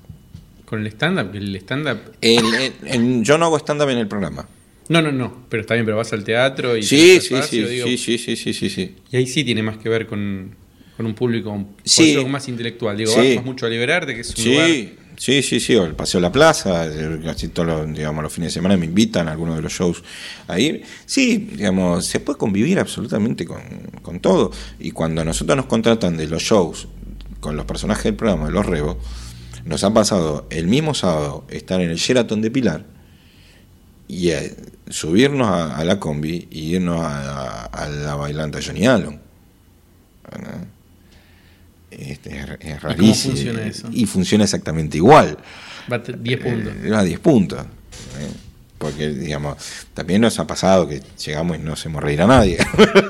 con 0.66 0.82
el 0.82 0.88
stand-up, 0.88 1.36
el 1.36 1.56
stand-up... 1.58 2.00
El- 2.22 2.46
el- 2.56 2.74
el- 2.86 3.24
yo 3.24 3.38
no 3.38 3.46
hago 3.46 3.58
stand-up 3.60 3.90
en 3.90 3.98
el 3.98 4.08
programa. 4.08 4.48
No, 4.90 5.02
no, 5.02 5.12
no, 5.12 5.46
pero 5.50 5.62
está 5.62 5.76
bien, 5.76 5.86
pero 5.86 5.98
vas 5.98 6.12
al 6.14 6.24
teatro 6.24 6.76
y... 6.76 6.84
Sí, 6.84 7.20
sí, 7.22 7.34
espacio, 7.34 7.68
sí, 7.68 7.74
digo, 7.74 7.88
sí, 7.88 7.98
sí, 7.98 8.18
sí, 8.18 8.36
sí, 8.36 8.54
sí, 8.54 8.70
sí. 8.70 8.96
Y 9.12 9.18
ahí 9.18 9.28
sí 9.28 9.44
tiene 9.44 9.64
más 9.64 9.78
que 9.78 9.88
ver 9.90 10.08
con, 10.08 10.56
con 10.98 11.06
un 11.06 11.14
público 11.14 11.66
Sí. 11.84 12.18
más 12.28 12.48
intelectual. 12.50 12.98
Digo, 12.98 13.12
Sí. 13.12 13.36
vas 13.36 13.46
mucho 13.46 13.66
a 13.66 13.70
liberarte, 13.70 14.14
que 14.16 14.22
es 14.22 14.36
un 14.38 14.46
lugar... 14.46 14.70
Sí, 15.16 15.44
sí, 15.44 15.60
sí, 15.60 15.76
o 15.76 15.86
el 15.86 15.94
Paseo 15.94 16.20
La 16.20 16.32
Plaza, 16.32 16.90
casi 17.24 17.50
todos 17.50 17.68
los, 17.68 17.94
digamos, 17.96 18.24
los 18.24 18.34
fines 18.34 18.48
de 18.52 18.54
semana 18.56 18.76
me 18.78 18.88
invitan 18.88 19.28
a 19.28 19.32
algunos 19.32 19.56
de 19.56 19.62
los 19.62 19.72
shows 19.72 20.04
a 20.48 20.60
ir. 20.60 20.82
Sí, 21.06 21.50
digamos, 21.56 22.08
se 22.08 22.20
puede 22.20 22.40
convivir 22.40 22.80
absolutamente 22.80 23.46
con, 23.46 23.62
con 24.02 24.20
todo. 24.20 24.52
Y 24.80 24.90
cuando 24.90 25.24
nosotros 25.24 25.56
nos 25.56 25.68
contratan 25.68 26.18
de 26.18 26.28
los 26.28 26.42
shows 26.42 26.88
con 27.44 27.56
los 27.56 27.66
personajes 27.66 28.06
del 28.06 28.16
programa, 28.16 28.50
los 28.50 28.66
Rebos, 28.66 28.98
nos 29.66 29.84
ha 29.84 29.94
pasado 29.94 30.48
el 30.50 30.68
mismo 30.68 30.94
sábado 30.94 31.46
estar 31.50 31.80
en 31.82 31.90
el 31.92 31.98
Sheraton 31.98 32.42
de 32.42 32.50
Pilar 32.50 32.86
y 34.08 34.30
eh, 34.30 34.56
subirnos 34.90 35.48
a, 35.48 35.78
a 35.78 35.84
la 35.86 36.00
combi 36.00 36.48
y 36.52 36.76
irnos 36.76 37.02
a, 37.02 37.64
a- 37.64 37.66
a 37.66 37.90
la 37.90 38.16
bailanta 38.16 38.60
Johnny 38.66 38.86
Allen. 38.88 39.20
¿verdad? 40.32 40.66
Este, 41.92 42.38
es, 42.40 42.46
es 42.60 42.80
cómo 42.80 42.94
rarísimo. 42.94 43.36
funciona 43.36 43.62
eso? 43.64 43.90
Y 43.92 44.06
funciona 44.06 44.44
exactamente 44.46 44.98
igual. 44.98 45.38
Va 45.92 45.98
a 45.98 46.04
te- 46.04 46.14
10 46.14 46.40
puntos. 46.42 46.74
Eh, 46.84 46.92
a 46.96 47.04
10 47.04 47.20
puntos. 47.20 47.60
¿eh? 47.62 48.30
Porque, 48.84 49.08
digamos, 49.08 49.58
también 49.94 50.20
nos 50.20 50.38
ha 50.40 50.46
pasado 50.46 50.86
que 50.86 51.02
llegamos 51.26 51.58
y 51.58 51.62
no 51.62 51.72
hacemos 51.72 52.04
reír 52.04 52.22
a 52.22 52.28
nadie. 52.28 52.58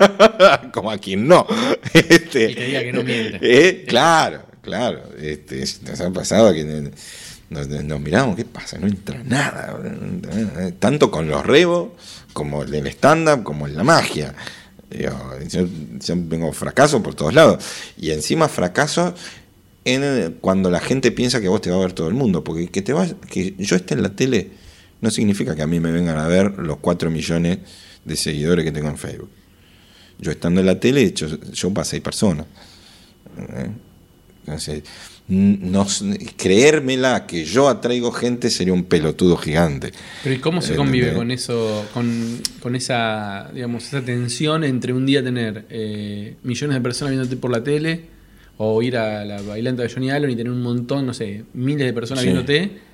Como 0.71 0.91
a 0.91 0.99
quien 0.99 1.27
no. 1.27 1.47
Este, 1.93 2.51
Y 2.51 2.55
que 2.55 2.65
diga 2.65 2.81
que 2.81 2.93
no 2.93 3.03
miente. 3.03 3.39
eh, 3.41 3.85
claro, 3.87 4.43
claro. 4.61 5.01
Este, 5.19 5.63
nos 5.89 5.99
ha 5.99 6.11
pasado 6.11 6.53
que 6.53 6.63
nos, 7.49 7.67
nos 7.67 7.99
miramos, 7.99 8.35
¿qué 8.35 8.45
pasa? 8.45 8.77
No 8.77 8.85
entra 8.85 9.19
nada. 9.23 9.75
Tanto 10.77 11.09
con 11.09 11.27
los 11.27 11.43
rebos, 11.43 11.89
como 12.33 12.63
en 12.63 12.75
el 12.75 12.87
stand-up, 12.87 13.41
como 13.41 13.65
en 13.65 13.75
la 13.75 13.83
magia. 13.83 14.35
Digo, 14.91 15.31
yo, 15.49 15.67
yo 15.99 16.15
tengo 16.29 16.53
fracaso 16.53 17.01
por 17.01 17.15
todos 17.15 17.33
lados. 17.33 17.63
Y 17.97 18.11
encima 18.11 18.47
fracaso 18.47 19.15
en 19.85 20.37
cuando 20.39 20.69
la 20.69 20.79
gente 20.79 21.11
piensa 21.11 21.41
que 21.41 21.47
vos 21.47 21.61
te 21.61 21.71
va 21.71 21.77
a 21.77 21.79
ver 21.79 21.93
todo 21.93 22.09
el 22.09 22.13
mundo. 22.13 22.43
Porque 22.43 22.69
que, 22.69 22.83
te 22.83 22.93
va, 22.93 23.07
que 23.27 23.55
yo 23.57 23.75
esté 23.75 23.95
en 23.95 24.03
la 24.03 24.15
tele 24.15 24.61
no 25.03 25.11
significa 25.11 25.53
que 25.53 25.61
a 25.61 25.67
mí 25.67 25.81
me 25.81 25.91
vengan 25.91 26.17
a 26.17 26.27
ver 26.27 26.57
los 26.59 26.77
4 26.77 27.11
millones 27.11 27.59
de 28.05 28.15
seguidores 28.15 28.63
que 28.63 28.71
tengo 28.71 28.87
en 28.87 28.97
Facebook. 28.97 29.29
Yo 30.17 30.31
estando 30.31 30.61
en 30.61 30.65
la 30.65 30.79
tele 30.79 31.01
he 31.01 31.05
hecho 31.07 31.27
yo 31.51 31.73
para 31.73 31.83
6 31.83 32.01
personas. 32.01 32.45
¿eh? 33.37 33.69
Entonces, 34.45 34.83
no, 35.27 35.85
creérmela 36.37 37.27
que 37.27 37.43
yo 37.43 37.67
atraigo 37.67 38.13
gente 38.13 38.49
sería 38.49 38.71
un 38.73 38.85
pelotudo 38.85 39.35
gigante. 39.35 39.91
Pero 40.23 40.35
¿y 40.35 40.39
cómo 40.39 40.61
se 40.61 40.73
convive 40.75 41.09
¿entendés? 41.09 41.47
con 41.47 41.57
eso, 41.57 41.85
con, 41.93 42.41
con 42.61 42.75
esa, 42.77 43.51
digamos, 43.53 43.85
esa 43.85 44.01
tensión 44.01 44.63
entre 44.63 44.93
un 44.93 45.05
día 45.05 45.21
tener 45.21 45.65
eh, 45.69 46.37
millones 46.43 46.75
de 46.75 46.81
personas 46.81 47.11
viéndote 47.11 47.35
por 47.35 47.51
la 47.51 47.61
tele 47.61 48.05
o 48.55 48.81
ir 48.81 48.95
a 48.95 49.25
la 49.25 49.41
bailanta 49.41 49.83
de 49.83 49.89
Johnny 49.89 50.11
Allen 50.11 50.29
y 50.29 50.37
tener 50.37 50.53
un 50.53 50.61
montón, 50.61 51.05
no 51.05 51.13
sé, 51.13 51.43
miles 51.53 51.85
de 51.85 51.91
personas 51.91 52.23
Sí. 52.23 52.29
viéndote 52.29 52.92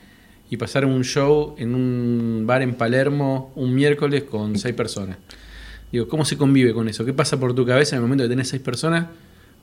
y 0.49 0.57
pasar 0.57 0.85
un 0.85 1.03
show 1.03 1.55
en 1.57 1.75
un 1.75 2.43
bar 2.45 2.61
en 2.61 2.75
Palermo 2.75 3.51
un 3.55 3.73
miércoles 3.75 4.23
con 4.23 4.57
seis 4.57 4.75
personas? 4.75 5.17
Digo, 5.91 6.07
¿cómo 6.07 6.25
se 6.25 6.37
convive 6.37 6.73
con 6.73 6.87
eso? 6.87 7.05
¿Qué 7.05 7.13
pasa 7.13 7.39
por 7.39 7.53
tu 7.55 7.65
cabeza 7.65 7.95
en 7.95 7.97
el 7.97 8.01
momento 8.03 8.23
de 8.23 8.29
tener 8.29 8.45
seis 8.45 8.61
personas 8.61 9.07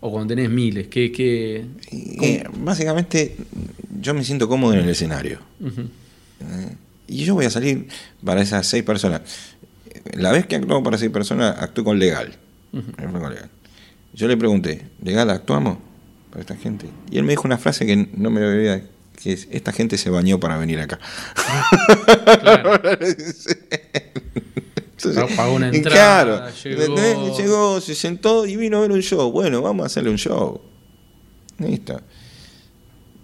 o 0.00 0.10
cuando 0.10 0.34
tenés 0.34 0.50
miles? 0.50 0.88
¿Qué, 0.88 1.12
qué, 1.12 1.64
Eh, 1.90 2.44
básicamente, 2.58 3.36
yo 4.00 4.12
me 4.14 4.24
siento 4.24 4.48
cómodo 4.48 4.74
en 4.74 4.80
el 4.80 4.88
escenario. 4.88 5.38
¿eh? 5.62 6.76
Y 7.06 7.24
yo 7.24 7.34
voy 7.34 7.44
a 7.44 7.50
salir 7.50 7.86
para 8.24 8.42
esas 8.42 8.66
seis 8.66 8.82
personas. 8.82 9.22
La 10.14 10.32
vez 10.32 10.46
que 10.46 10.56
actuó 10.56 10.82
para 10.82 10.98
seis 10.98 11.10
personas, 11.10 11.56
actué 11.58 11.84
con 11.84 11.98
legal. 11.98 12.34
Con 12.72 13.30
legal. 13.30 13.50
Yo 14.12 14.26
le 14.28 14.36
pregunté, 14.36 14.86
¿legal 15.02 15.30
actuamos 15.30 15.78
para 16.30 16.40
esta 16.40 16.56
gente? 16.56 16.86
Y 17.10 17.18
él 17.18 17.24
me 17.24 17.32
dijo 17.32 17.42
una 17.44 17.58
frase 17.58 17.86
que 17.86 18.08
no 18.16 18.30
me 18.30 18.40
lo 18.40 18.48
olvidé, 18.48 18.84
que 19.22 19.32
es, 19.32 19.48
esta 19.50 19.72
gente 19.72 19.98
se 19.98 20.10
bañó 20.10 20.38
para 20.40 20.56
venir 20.58 20.80
acá. 20.80 20.98
Claro. 22.40 22.80
Entonces, 24.96 25.36
Pagó 25.36 25.54
una 25.54 25.70
y 25.72 25.76
entrada, 25.76 26.50
claro, 26.62 27.36
llegó. 27.36 27.80
se 27.80 27.94
sentó 27.94 28.46
y 28.46 28.56
vino 28.56 28.78
a 28.78 28.80
ver 28.80 28.92
un 28.92 29.02
show. 29.02 29.30
Bueno, 29.30 29.60
vamos 29.60 29.84
a 29.84 29.86
hacerle 29.86 30.10
un 30.10 30.16
show. 30.16 30.60
Listo. 31.58 32.00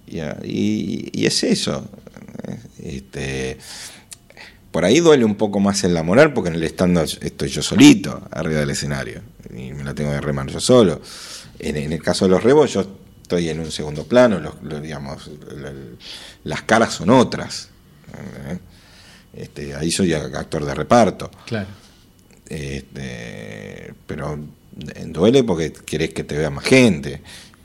Ya, 0.07 0.37
y, 0.45 1.09
y 1.19 1.27
es 1.27 1.43
eso. 1.45 1.89
Este, 2.83 3.57
Por 4.71 4.85
ahí 4.85 5.01
duele 5.01 5.25
un 5.25 5.37
poco 5.37 5.61
más 5.61 5.83
en 5.85 5.95
la 5.95 6.03
moral 6.03 6.35
porque 6.35 6.51
en 6.51 6.57
el 6.57 6.65
stand 6.65 6.99
estoy 7.23 7.49
yo 7.49 7.63
solito 7.63 8.23
arriba 8.31 8.61
del 8.61 8.71
escenario 8.71 9.23
y 9.51 9.73
me 9.73 9.83
la 9.85 9.95
tengo 9.95 10.11
que 10.11 10.21
remar 10.21 10.49
yo 10.51 10.61
solo. 10.61 11.01
En, 11.59 11.77
en 11.77 11.93
el 11.93 12.03
caso 12.03 12.27
de 12.27 12.33
los 12.33 12.43
rebos 12.43 12.73
yo 12.73 13.02
estoy 13.37 13.49
en 13.49 13.61
un 13.61 13.71
segundo 13.73 14.05
plano, 14.05 14.39
los, 14.39 14.63
los, 14.63 14.83
digamos, 14.83 15.31
la- 15.57 15.73
las 16.45 16.63
caras 16.63 16.93
son 16.95 17.09
otras. 17.11 17.71
¿eh? 18.49 18.59
Este, 19.35 19.75
ahí 19.75 19.91
soy 19.91 20.13
actor 20.13 20.65
de 20.67 20.75
reparto. 20.75 21.31
Claro. 21.47 21.69
Este, 22.47 23.95
pero 24.07 24.39
duele 25.07 25.45
porque 25.45 25.73
querés 25.73 26.11
que 26.13 26.25
te 26.25 26.37
vea 26.37 26.51
más 26.51 26.65
gente. 26.65 27.23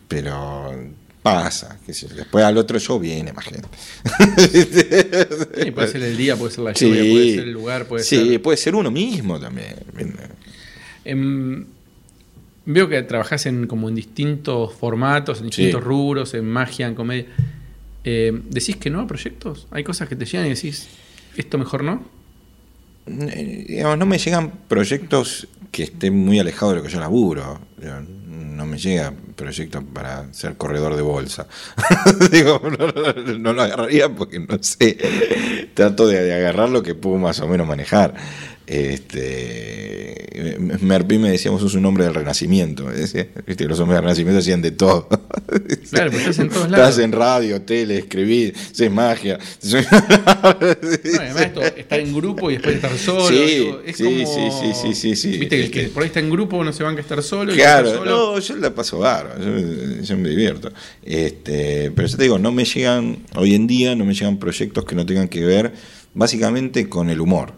Pero 0.08 0.74
pasa. 1.22 1.78
yo. 1.86 2.08
Después 2.16 2.46
al 2.46 2.58
otro 2.58 2.80
show 2.80 2.98
viene 2.98 3.34
más 3.34 3.46
gente. 3.46 3.68
Sí, 5.64 5.72
puede 5.72 5.88
ser 5.92 6.04
el 6.04 6.16
día, 6.16 6.38
puede 6.38 6.52
ser 6.54 6.64
la 6.64 6.72
lluvia, 6.72 7.02
puede 7.02 7.36
ser 7.36 7.44
el 7.44 7.52
lugar, 7.52 7.86
puede 7.88 8.04
sí, 8.06 8.30
ser. 8.30 8.42
puede 8.42 8.58
ser 8.58 8.76
uno 8.76 8.90
mismo 8.90 9.38
también. 9.40 9.76
Veo 12.68 12.88
que 12.88 13.02
trabajás 13.02 13.48
en 13.48 13.66
como 13.66 13.90
en 13.90 13.96
distintos 13.96 14.74
formatos, 14.76 15.40
en 15.40 15.46
distintos 15.48 15.82
Sí. 15.82 15.86
rubros, 15.88 16.34
en 16.36 16.46
magia, 16.46 16.86
en 16.88 16.94
comedia. 16.96 17.26
Eh, 18.04 18.42
¿Decís 18.50 18.76
que 18.78 18.90
no 18.92 19.02
a 19.02 19.08
proyectos? 19.08 19.68
¿Hay 19.72 19.84
cosas 19.84 20.08
que 20.08 20.16
te 20.16 20.26
llegan 20.26 20.46
y 20.46 20.50
decís, 20.50 20.88
esto 21.36 21.58
mejor 21.58 21.84
no? 21.84 22.06
Eh, 23.08 23.66
digamos, 23.68 23.98
no 23.98 24.06
me 24.06 24.18
llegan 24.18 24.52
proyectos 24.68 25.48
que 25.72 25.84
estén 25.84 26.16
muy 26.18 26.40
alejados 26.40 26.74
de 26.74 26.78
lo 26.82 26.84
que 26.86 26.92
yo 26.94 27.00
laburo. 27.00 27.60
No 28.28 28.66
me 28.66 28.78
llega 28.78 29.14
proyecto 29.36 29.84
para 29.84 30.34
ser 30.34 30.58
corredor 30.58 30.96
de 30.96 31.02
bolsa. 31.04 31.48
Digo, 32.32 32.62
no, 32.78 32.88
no- 32.88 33.38
no 33.40 33.54
lo 33.54 33.62
agarraría 33.62 34.10
porque 34.14 34.40
no 34.40 34.58
sé. 34.62 34.98
Trato 35.74 36.08
de, 36.08 36.22
de 36.24 36.34
agarrar 36.34 36.70
lo 36.70 36.82
que 36.84 36.96
puedo 36.96 37.18
más 37.18 37.40
o 37.40 37.48
menos 37.48 37.68
manejar. 37.68 38.16
Este, 38.68 40.56
Merpí 40.82 41.18
me 41.18 41.32
decíamos, 41.32 41.62
sos 41.62 41.74
un 41.76 41.86
hombre 41.86 42.04
del 42.04 42.14
renacimiento. 42.14 42.86
Viste 42.88 43.30
que 43.56 43.66
los 43.66 43.80
hombres 43.80 43.96
del 43.98 44.04
renacimiento 44.04 44.40
hacían 44.40 44.62
de 44.62 44.72
todo. 44.72 45.08
Claro, 45.90 46.12
pues 46.12 46.24
estás 46.24 46.40
en 46.40 46.50
todos 46.50 46.66
Estás 46.66 46.80
lados. 46.80 47.00
en 47.00 47.12
radio, 47.14 47.62
tele, 47.62 47.98
escribir, 48.00 48.54
haces 48.58 48.92
magia. 48.92 49.40
No, 49.64 50.58
y 50.60 51.16
además 51.18 51.42
esto, 51.42 51.62
estar 51.62 52.00
en 52.00 52.14
grupo 52.14 52.52
y 52.52 52.56
después 52.56 52.76
estar 52.76 52.98
solo. 52.98 53.28
Sí, 53.30 53.36
digo, 53.46 53.82
es 53.86 53.96
sí, 53.98 54.04
como- 54.04 54.18
sí, 54.52 54.74
sí, 54.82 54.94
sí, 54.94 55.16
sí. 55.16 55.38
Viste 55.38 55.70
que 55.72 55.80
Este- 55.84 55.94
por 55.94 56.04
ahí 56.04 56.08
está 56.08 56.20
en 56.20 56.30
grupo 56.30 56.62
no 56.64 56.74
se 56.74 56.84
van 56.84 56.98
a 56.98 57.00
estar 57.00 57.24
solo. 57.24 57.54
y 57.54 57.56
Claro, 57.56 57.88
estar 57.88 58.00
solo- 58.06 58.34
no, 58.34 58.40
yo 58.40 58.56
la 58.58 58.76
paso 58.76 59.00
bárbaro, 59.00 59.42
yo, 59.42 60.02
yo 60.04 60.18
me 60.18 60.30
divierto. 60.30 60.72
Este, 61.04 61.92
pero 61.96 62.08
yo 62.08 62.18
te 62.18 62.24
digo, 62.24 62.38
no 62.38 62.52
me 62.52 62.66
llegan, 62.66 63.20
hoy 63.36 63.56
en 63.56 63.66
día 63.68 63.96
no 63.96 64.04
me 64.06 64.14
llegan 64.14 64.38
proyectos 64.38 64.84
que 64.86 64.96
no 64.96 65.06
tengan 65.06 65.30
que 65.30 65.44
ver 65.46 65.72
básicamente 66.14 66.90
con 66.90 67.10
el 67.10 67.22
humor. 67.22 67.54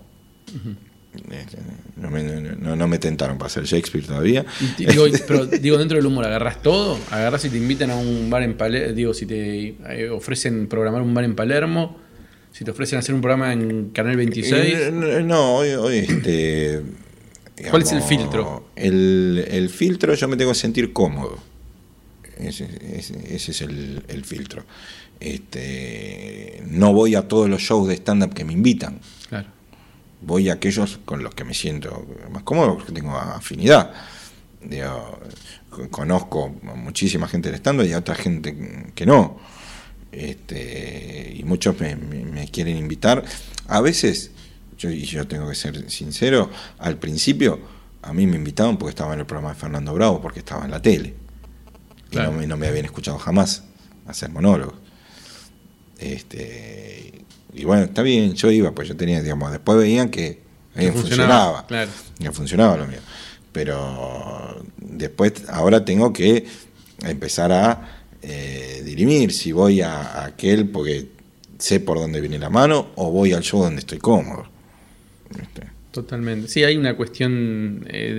No, 1.98 2.10
me, 2.12 2.24
no- 2.24 2.76
no 2.76 2.88
me 2.88 3.00
tentaron 3.00 3.38
para 3.38 3.48
hacer 3.48 3.64
Shakespeare 3.66 4.06
todavía. 4.06 4.46
Digo, 4.78 5.06
pero 5.28 5.46
digo, 5.46 5.78
dentro 5.78 5.98
del 5.98 6.06
humor, 6.06 6.26
¿agarras 6.26 6.62
todo? 6.62 7.00
¿Agarras 7.12 7.42
si 7.42 7.50
te 7.50 7.58
invitan 7.58 7.90
a 7.92 7.96
un 7.96 8.30
bar 8.30 8.44
en 8.44 8.56
Palermo? 8.56 8.94
Digo, 8.96 9.14
si 9.14 9.26
te 9.26 9.76
eh, 9.90 10.10
ofrecen 10.10 10.68
programar 10.68 11.02
un 11.02 11.14
bar 11.14 11.24
en 11.26 11.36
Palermo, 11.36 11.98
si 12.52 12.64
te 12.64 12.72
ofrecen 12.72 13.00
hacer 13.00 13.14
un 13.16 13.22
programa 13.22 13.54
en 13.54 13.90
Canal 13.90 14.16
26. 14.18 14.54
Eh, 14.76 14.92
no, 14.94 15.20
no, 15.22 15.56
hoy, 15.56 15.70
hoy, 15.70 15.98
este, 15.98 16.82
¿Cuál 17.70 17.82
es 17.82 17.92
el 17.92 18.02
filtro? 18.02 18.70
El, 18.76 19.46
el 19.50 19.70
filtro 19.70 20.14
yo 20.14 20.28
me 20.28 20.38
tengo 20.38 20.52
que 20.52 20.58
sentir 20.60 20.94
cómodo. 20.94 21.38
Ese, 22.38 22.70
ese- 22.96 23.36
ese 23.36 23.52
es 23.52 23.62
el, 23.62 24.02
el 24.08 24.24
filtro. 24.24 24.64
Este, 25.20 26.64
no 26.68 26.94
voy 26.94 27.16
a 27.16 27.28
todos 27.28 27.50
los 27.50 27.62
shows 27.62 27.88
de 27.88 27.96
stand-up 27.96 28.34
que 28.34 28.46
me 28.46 28.54
invitan. 28.54 29.00
Claro. 29.28 29.48
Voy 30.22 30.50
a 30.50 30.54
aquellos 30.54 31.00
con 31.06 31.24
los 31.24 31.34
que 31.34 31.44
me 31.46 31.54
siento 31.54 32.06
más 32.32 32.44
cómodo, 32.44 32.76
porque 32.78 32.92
tengo 32.92 33.16
afinidad. 33.18 33.94
Digo, 34.62 35.20
conozco 35.92 36.54
a 36.70 36.76
muchísima 36.76 37.28
gente 37.28 37.50
del 37.50 37.60
stand-up 37.60 37.86
y 37.86 37.94
a 37.94 38.00
otra 38.00 38.16
gente 38.16 38.92
que 38.94 39.06
no. 39.06 39.40
Este, 40.12 41.34
y 41.38 41.44
muchos 41.44 41.80
me, 41.80 41.96
me- 41.96 42.26
me 42.26 42.48
quieren 42.50 42.76
invitar. 42.78 43.24
A 43.68 43.80
veces, 43.80 44.32
yo, 44.78 44.90
y 44.90 45.04
yo 45.06 45.28
tengo 45.28 45.48
que 45.48 45.56
ser 45.56 45.90
sincero, 45.90 46.50
al 46.80 46.98
principio 46.98 47.60
a 48.02 48.12
mí 48.14 48.26
me 48.28 48.36
invitaban 48.38 48.78
porque 48.78 48.90
estaba 48.92 49.14
en 49.14 49.20
el 49.22 49.26
programa 49.26 49.54
de 49.54 49.60
Fernando 49.60 49.94
Bravo, 49.94 50.22
porque 50.22 50.40
estaba 50.40 50.66
en 50.66 50.72
la 50.72 50.82
tele. 50.82 51.14
Y 52.08 52.12
Claro. 52.12 52.32
no, 52.34 52.40
me, 52.40 52.48
no 52.48 52.58
me 52.58 52.68
habían 52.68 52.86
escuchado 52.86 53.18
jamás 53.20 53.64
hacer 54.08 54.30
monólogos. 54.32 54.76
Este, 56.00 57.22
y 57.54 57.64
bueno, 57.66 57.84
está 57.84 58.02
bien, 58.02 58.34
yo 58.36 58.52
iba, 58.52 58.72
pues 58.72 58.88
yo 58.88 58.96
tenía, 58.96 59.22
digamos, 59.22 59.52
después 59.52 59.78
veían 59.78 60.10
que 60.10 60.40
eh, 60.76 60.92
funcionaba, 60.92 61.66
Claro. 61.68 61.90
que 62.20 62.32
funcionaba 62.32 62.78
lo 62.78 62.86
mío. 62.88 63.00
Pero 63.52 64.64
después, 64.78 65.34
ahora 65.50 65.84
tengo 65.84 66.14
que 66.14 66.46
empezar 67.04 67.52
a 67.52 68.02
eh, 68.22 68.82
dirimir 68.86 69.32
si 69.34 69.52
voy 69.52 69.82
a, 69.82 70.02
a 70.02 70.26
aquel 70.26 70.68
porque 70.70 71.08
sé 71.58 71.80
por 71.80 71.98
dónde 71.98 72.22
viene 72.22 72.38
la 72.40 72.50
mano 72.50 72.90
o 72.96 73.12
voy 73.12 73.34
al 73.34 73.42
show 73.42 73.62
donde 73.64 73.80
estoy 73.80 73.98
cómodo. 73.98 74.46
Este, 75.32 75.64
Totalmente. 75.92 76.48
Sí, 76.48 76.64
hay 76.64 76.78
una 76.78 76.96
cuestión 76.96 77.86
eh, 77.90 78.14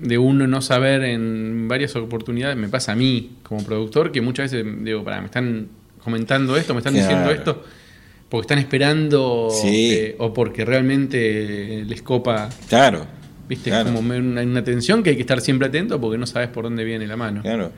de, 0.00 0.06
de 0.08 0.18
uno 0.18 0.46
no 0.46 0.62
saber 0.62 1.02
en 1.04 1.68
varias 1.68 1.94
oportunidades. 1.96 2.56
Me 2.56 2.68
pasa 2.68 2.92
a 2.92 2.96
mí 2.96 3.36
como 3.42 3.62
productor 3.64 4.10
que 4.10 4.20
muchas 4.22 4.50
veces 4.50 4.66
digo, 4.82 5.04
para, 5.04 5.20
me 5.20 5.26
están 5.26 5.68
comentando 6.02 6.56
esto, 6.56 6.72
me 6.74 6.78
están 6.80 6.94
Claro. 6.94 7.08
diciendo 7.08 7.30
esto, 7.32 7.64
porque 8.32 8.44
están 8.46 8.58
esperando 8.58 9.48
Sí. 9.50 9.90
eh, 9.92 10.16
o 10.18 10.32
porque 10.32 10.64
realmente 10.64 11.84
les 11.86 12.00
copa. 12.02 12.48
Claro, 12.68 13.06
Viste, 13.48 13.68
Claro. 13.70 13.90
es 13.90 13.94
como 13.94 14.08
una, 14.14 14.40
una 14.40 14.64
tensión 14.64 15.02
que 15.02 15.10
hay 15.10 15.16
que 15.16 15.20
estar 15.22 15.40
siempre 15.42 15.68
atento 15.68 16.00
porque 16.00 16.16
no 16.16 16.26
sabes 16.26 16.48
por 16.48 16.64
dónde 16.64 16.84
viene 16.84 17.06
la 17.06 17.16
mano. 17.18 17.42
claro. 17.42 17.70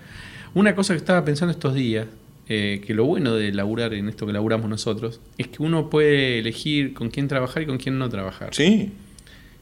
Una 0.55 0.77
cosa 0.77 0.93
que 0.95 0.99
estaba 0.99 1.25
pensando 1.25 1.51
estos 1.51 1.75
días, 1.75 2.07
eh, 2.49 2.81
que 2.87 2.95
lo 2.95 3.05
bueno 3.07 3.35
de 3.35 3.51
laburar 3.53 3.93
en 3.95 4.09
esto 4.09 4.25
que 4.27 4.33
laburamos 4.33 4.71
nosotros, 4.71 5.21
es 5.37 5.49
que 5.49 5.61
uno 5.65 5.91
puede 5.91 6.39
elegir 6.39 6.95
con 6.95 7.09
quién 7.11 7.27
trabajar 7.27 7.65
y 7.65 7.67
con 7.67 7.79
quién 7.79 7.99
no 7.99 8.09
trabajar. 8.09 8.51
Sí. 8.55 8.93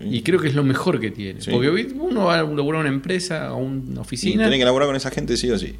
Y 0.04 0.20
creo 0.22 0.38
que 0.40 0.48
es 0.48 0.54
lo 0.54 0.64
mejor 0.64 1.00
que 1.00 1.10
tiene. 1.10 1.40
Sí. 1.40 1.50
Porque 1.50 1.70
uno 1.98 2.24
va 2.24 2.34
a 2.40 2.42
laburar 2.42 2.80
una 2.80 2.90
empresa 2.90 3.54
o 3.54 3.58
una 3.58 3.94
Y 3.94 3.98
oficina, 3.98 4.42
tiene 4.44 4.58
que 4.58 4.64
laburar 4.66 4.88
con 4.88 4.96
esa 4.96 5.10
gente 5.10 5.36
sí 5.38 5.50
o 5.50 5.58
sí. 5.58 5.76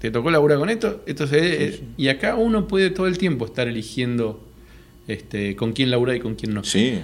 Te 0.00 0.10
tocó 0.10 0.30
laburar 0.30 0.58
con 0.58 0.70
esto, 0.70 1.02
entonces, 1.06 1.42
eh, 1.42 1.80
y 1.98 2.08
acá 2.08 2.34
uno 2.34 2.66
puede 2.66 2.88
todo 2.88 3.06
el 3.06 3.18
tiempo 3.18 3.44
estar 3.44 3.68
eligiendo 3.68 4.42
este, 5.06 5.54
con 5.56 5.72
quién 5.72 5.90
laburar 5.90 6.16
y 6.16 6.20
con 6.20 6.36
quién 6.36 6.54
no. 6.54 6.64
Sí. 6.64 7.00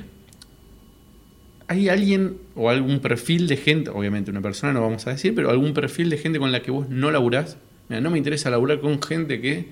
¿Hay 1.68 1.90
alguien 1.90 2.38
o 2.54 2.70
algún 2.70 3.00
perfil 3.00 3.48
de 3.48 3.58
gente, 3.58 3.90
obviamente 3.90 4.30
una 4.30 4.40
persona 4.40 4.72
no 4.72 4.80
vamos 4.80 5.06
a 5.06 5.10
decir, 5.10 5.34
pero 5.34 5.50
algún 5.50 5.74
perfil 5.74 6.08
de 6.08 6.16
gente 6.16 6.38
con 6.38 6.52
la 6.52 6.62
que 6.62 6.70
vos 6.70 6.88
no 6.88 7.10
laburás? 7.10 7.58
Mira, 7.90 8.00
no 8.00 8.10
me 8.10 8.16
interesa 8.16 8.48
laburar 8.48 8.80
con 8.80 9.02
gente 9.02 9.42
que, 9.42 9.66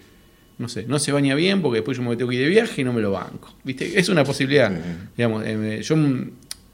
no 0.58 0.68
sé, 0.68 0.84
no 0.86 0.98
se 0.98 1.10
baña 1.10 1.34
bien 1.34 1.62
porque 1.62 1.76
después 1.76 1.96
yo 1.96 2.02
me 2.02 2.14
tengo 2.16 2.28
que 2.28 2.36
ir 2.36 2.42
de 2.42 2.48
viaje 2.48 2.82
y 2.82 2.84
no 2.84 2.92
me 2.92 3.00
lo 3.00 3.12
banco. 3.12 3.54
¿Viste? 3.64 3.98
Es 3.98 4.10
una 4.10 4.24
posibilidad. 4.24 4.70
Digamos, 5.16 5.44
eh, 5.46 5.80
yo 5.82 5.96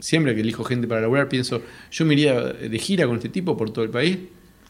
siempre 0.01 0.35
que 0.35 0.41
elijo 0.41 0.65
gente 0.65 0.89
para 0.89 1.03
laburar 1.03 1.29
pienso, 1.29 1.63
yo 1.93 2.05
me 2.05 2.15
iría 2.15 2.41
de 2.43 2.79
gira 2.79 3.07
con 3.07 3.17
este 3.17 3.29
tipo 3.29 3.57
por 3.57 3.71
todo 3.73 3.85
el 3.85 3.91
país. 3.91 4.19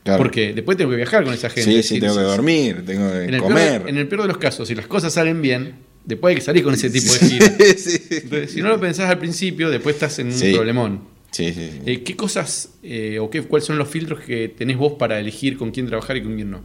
Claro. 0.04 0.18
Porque 0.22 0.54
después 0.54 0.78
tengo 0.78 0.90
que 0.90 0.96
viajar 0.96 1.24
con 1.24 1.34
esa 1.34 1.50
gente. 1.50 1.82
Sí, 1.82 1.82
sí, 1.82 2.00
tengo 2.00 2.16
que 2.16 2.22
dormir, 2.22 2.84
tengo 2.86 3.12
En 3.12 3.30
que 3.32 3.38
comer. 3.38 3.78
peor, 3.80 3.88
en 3.90 3.96
el 3.98 4.08
peor 4.08 4.22
de 4.22 4.28
los 4.28 4.38
casos, 4.38 4.66
si 4.66 4.74
las 4.74 4.86
cosas 4.86 5.12
salen 5.12 5.42
bien, 5.42 5.74
después 6.06 6.30
hay 6.32 6.36
que 6.36 6.40
salir 6.44 6.64
con 6.64 6.72
ese 6.72 6.88
tipo 6.88 7.12
de 7.12 7.18
gira. 7.18 7.46
sí. 7.76 8.00
Entonces, 8.10 8.52
si 8.52 8.62
no 8.62 8.68
lo 8.68 8.80
pensás 8.80 9.10
al 9.10 9.18
principio, 9.18 9.68
después 9.68 9.96
estás 9.96 10.18
en 10.18 10.28
un 10.32 10.40
problemón. 10.54 11.00
Sí, 11.32 11.52
sí, 11.52 11.70
sí. 11.72 11.80
Eh, 11.86 12.02
¿Qué 12.02 12.16
cosas 12.16 12.70
eh, 12.82 13.18
o 13.20 13.28
qué, 13.30 13.42
cuáles 13.42 13.66
son 13.66 13.76
los 13.78 13.88
filtros 13.88 14.20
que 14.20 14.48
tenés 14.48 14.76
vos 14.78 14.94
para 14.98 15.20
elegir 15.20 15.56
con 15.58 15.70
quién 15.70 15.86
trabajar 15.86 16.16
y 16.16 16.22
con 16.22 16.34
quién 16.34 16.50
no? 16.50 16.62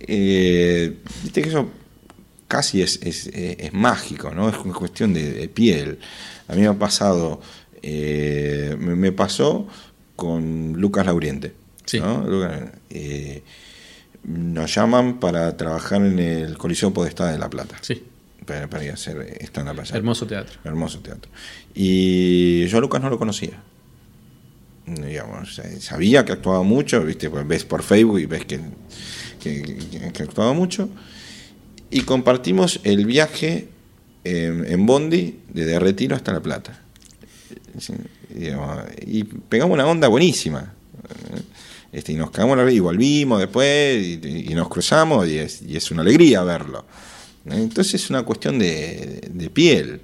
Eh, 0.00 0.92
Viste 1.22 1.42
que 1.42 1.48
eso 1.48 1.70
casi 2.46 2.82
es, 2.82 3.00
es, 3.02 3.26
eh, 3.28 3.56
es 3.58 3.72
mágico, 3.72 4.32
¿no? 4.34 4.48
Es 4.48 4.56
una 4.64 4.74
cuestión 4.74 5.12
de, 5.14 5.32
de 5.32 5.48
piel. 5.48 5.98
A 6.46 6.54
mí 6.54 6.60
me 6.60 6.66
ha 6.68 6.74
pasado, 6.78 7.40
me, 7.82 8.76
me 8.96 9.12
pasó 9.12 9.66
con 10.14 10.74
Lucas 10.74 11.06
Lauriente. 11.06 11.52
Sí. 11.86 12.00
¿no? 12.00 12.26
Eh, 12.90 13.42
nos 14.24 14.74
llaman 14.74 15.20
para 15.20 15.56
trabajar 15.56 16.00
en 16.02 16.18
el 16.18 16.56
Coliseo 16.58 16.92
Podestá 16.92 17.30
de 17.30 17.38
La 17.38 17.50
Plata. 17.50 17.76
Sí, 17.82 18.02
Para, 18.46 18.68
para 18.68 18.84
ir 18.84 18.90
a 18.90 18.94
hacer 18.94 19.36
stand-up 19.42 19.80
allá. 19.80 19.96
hermoso 19.96 20.26
teatro. 20.26 20.58
Hermoso 20.64 21.00
teatro. 21.00 21.30
Y 21.74 22.66
yo 22.66 22.78
a 22.78 22.80
Lucas 22.80 23.02
no 23.02 23.10
lo 23.10 23.18
conocía. 23.18 23.60
Digamos, 24.86 25.58
eh, 25.60 25.80
sabía 25.80 26.24
que 26.26 26.32
actuaba 26.32 26.62
mucho, 26.62 27.02
viste, 27.04 27.30
pues 27.30 27.46
ves 27.48 27.64
por 27.64 27.82
Facebook 27.82 28.18
y 28.20 28.26
ves 28.26 28.44
que, 28.44 28.60
que, 29.42 29.62
que- 29.62 30.12
que 30.12 30.22
actuaba 30.22 30.52
mucho. 30.52 30.88
Y 31.90 32.00
compartimos 32.02 32.80
el 32.84 33.06
viaje 33.06 33.68
en, 34.24 34.64
en 34.70 34.84
Bondi 34.86 35.38
desde 35.52 35.78
Retiro 35.78 36.16
hasta 36.16 36.32
La 36.32 36.40
Plata. 36.40 36.80
Digamos, 38.28 38.84
y 39.06 39.24
pegamos 39.24 39.74
una 39.74 39.86
onda 39.86 40.08
buenísima. 40.08 40.72
Este, 41.94 42.12
y 42.12 42.16
nos 42.16 42.30
cagamos 42.32 42.56
la 42.56 42.64
risa 42.64 42.76
y 42.76 42.80
volvimos 42.80 43.38
después 43.38 44.04
y, 44.04 44.50
y 44.50 44.54
nos 44.54 44.68
cruzamos 44.68 45.28
y 45.28 45.38
es, 45.38 45.62
y 45.62 45.76
es 45.76 45.90
una 45.92 46.02
alegría 46.02 46.42
verlo. 46.42 46.84
Entonces 47.46 47.94
es 47.94 48.10
una 48.10 48.22
cuestión 48.24 48.58
de, 48.58 49.28
de 49.30 49.50
piel. 49.50 50.00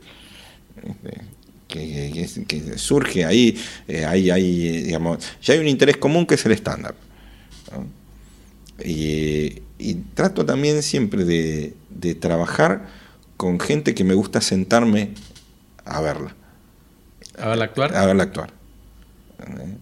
Este, 0.83 1.21
que, 1.67 2.29
que- 2.47 2.63
que 2.63 2.79
surge 2.79 3.25
ahí, 3.25 3.57
eh, 3.89 4.05
hay, 4.05 4.31
eh, 4.69 4.83
digamos, 4.83 5.19
ya 5.43 5.55
hay 5.55 5.61
un 5.61 5.69
interés 5.69 5.97
común 5.97 6.27
que 6.27 6.35
es 6.37 6.45
el. 6.47 6.95
Y, 8.85 9.63
y 9.79 9.95
trato 10.15 10.45
también 10.47 10.83
siempre 10.83 11.25
de, 11.25 11.75
de 11.91 12.15
trabajar 12.15 12.89
con 13.37 13.61
gente 13.61 13.95
que 13.95 14.05
me 14.05 14.15
gusta 14.15 14.41
sentarme 14.41 15.11
a 15.85 16.01
verla, 16.01 16.35
A 17.39 17.49
verla 17.49 17.65
actuar. 17.65 17.97
a 17.97 18.07
verla 18.07 18.23
actuar. 18.25 18.53
¿Eh? 19.41 19.77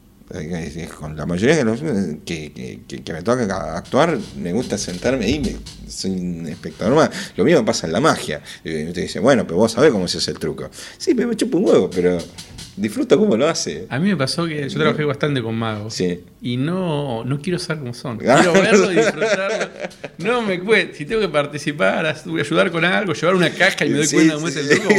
Con 0.98 1.16
la 1.16 1.24
mayoría 1.24 1.56
de 1.56 1.64
los 1.64 1.80
que, 2.24 2.52
que, 2.86 3.12
me 3.12 3.22
toca 3.22 3.76
actuar, 3.78 4.18
me 4.36 4.52
gusta 4.52 4.76
sentarme 4.76 5.24
ahí, 5.24 5.40
me- 5.40 5.56
soy 5.90 6.10
un 6.10 6.46
espectador 6.46 6.94
más. 6.94 7.10
Lo 7.36 7.44
mismo 7.44 7.64
pasa 7.64 7.86
en 7.86 7.94
la 7.94 8.00
magia. 8.00 8.42
Y 8.62 8.84
te 8.92 9.00
dice, 9.00 9.20
bueno, 9.20 9.44
pero 9.46 9.56
vos 9.56 9.72
sabés 9.72 9.90
cómo 9.90 10.06
se 10.06 10.18
hace 10.18 10.32
el 10.32 10.38
truco. 10.38 10.68
Sí, 10.98 11.14
me 11.14 11.34
chupo 11.34 11.56
un 11.56 11.64
huevo, 11.64 11.88
pero 11.88 12.18
disfruto 12.76 13.18
cómo 13.18 13.36
lo 13.38 13.48
hace. 13.48 13.86
A 13.88 13.98
mí 13.98 14.10
me 14.10 14.16
pasó 14.16 14.46
que 14.46 14.68
yo 14.68 14.78
trabajé 14.78 15.04
bastante 15.04 15.42
con 15.42 15.54
magos. 15.54 15.94
Sí. 15.94 16.20
Y 16.42 16.58
no, 16.58 17.24
no 17.24 17.40
quiero 17.40 17.58
saber 17.58 17.80
cómo 17.80 17.94
son. 17.94 18.18
Ah. 18.28 18.36
Quiero 18.42 18.52
verlo 18.52 18.92
y 18.92 18.96
disfrutarlo. 18.96 19.68
No 20.18 20.42
me 20.42 20.60
cuesta. 20.60 20.94
Si 20.96 21.06
tengo 21.06 21.22
que 21.22 21.28
participar, 21.30 22.04
ayudar 22.06 22.70
con 22.70 22.84
algo, 22.84 23.14
llevar 23.14 23.34
una 23.34 23.50
caja 23.50 23.86
y 23.86 23.90
me 23.90 23.96
doy 23.98 24.06
Sí, 24.06 24.14
cuenta 24.16 24.34
cómo 24.34 24.48
sí. 24.48 24.58
es 24.58 24.70
el 24.70 24.78
truco. 24.80 24.94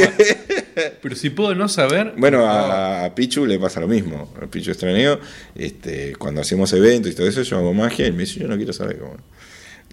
Pero 1.02 1.16
si 1.16 1.30
puedo 1.30 1.54
no 1.54 1.68
saber. 1.68 2.14
Bueno, 2.16 2.38
no. 2.38 2.46
a, 2.46 3.04
a 3.06 3.14
Pichu 3.14 3.46
le 3.46 3.58
pasa 3.58 3.80
lo 3.80 3.88
mismo. 3.88 4.32
A 4.40 4.46
Pichu 4.46 4.70
Estraneo, 4.70 5.18
este, 5.54 6.14
cuando 6.16 6.40
hacemos 6.40 6.72
eventos 6.72 7.12
y 7.12 7.14
todo 7.14 7.26
eso, 7.28 7.42
yo 7.42 7.58
hago 7.58 7.74
magia 7.74 8.06
y 8.06 8.12
me 8.12 8.20
dice, 8.20 8.40
yo 8.40 8.48
no 8.48 8.56
quiero 8.56 8.72
saber 8.72 8.98
cómo, 8.98 9.16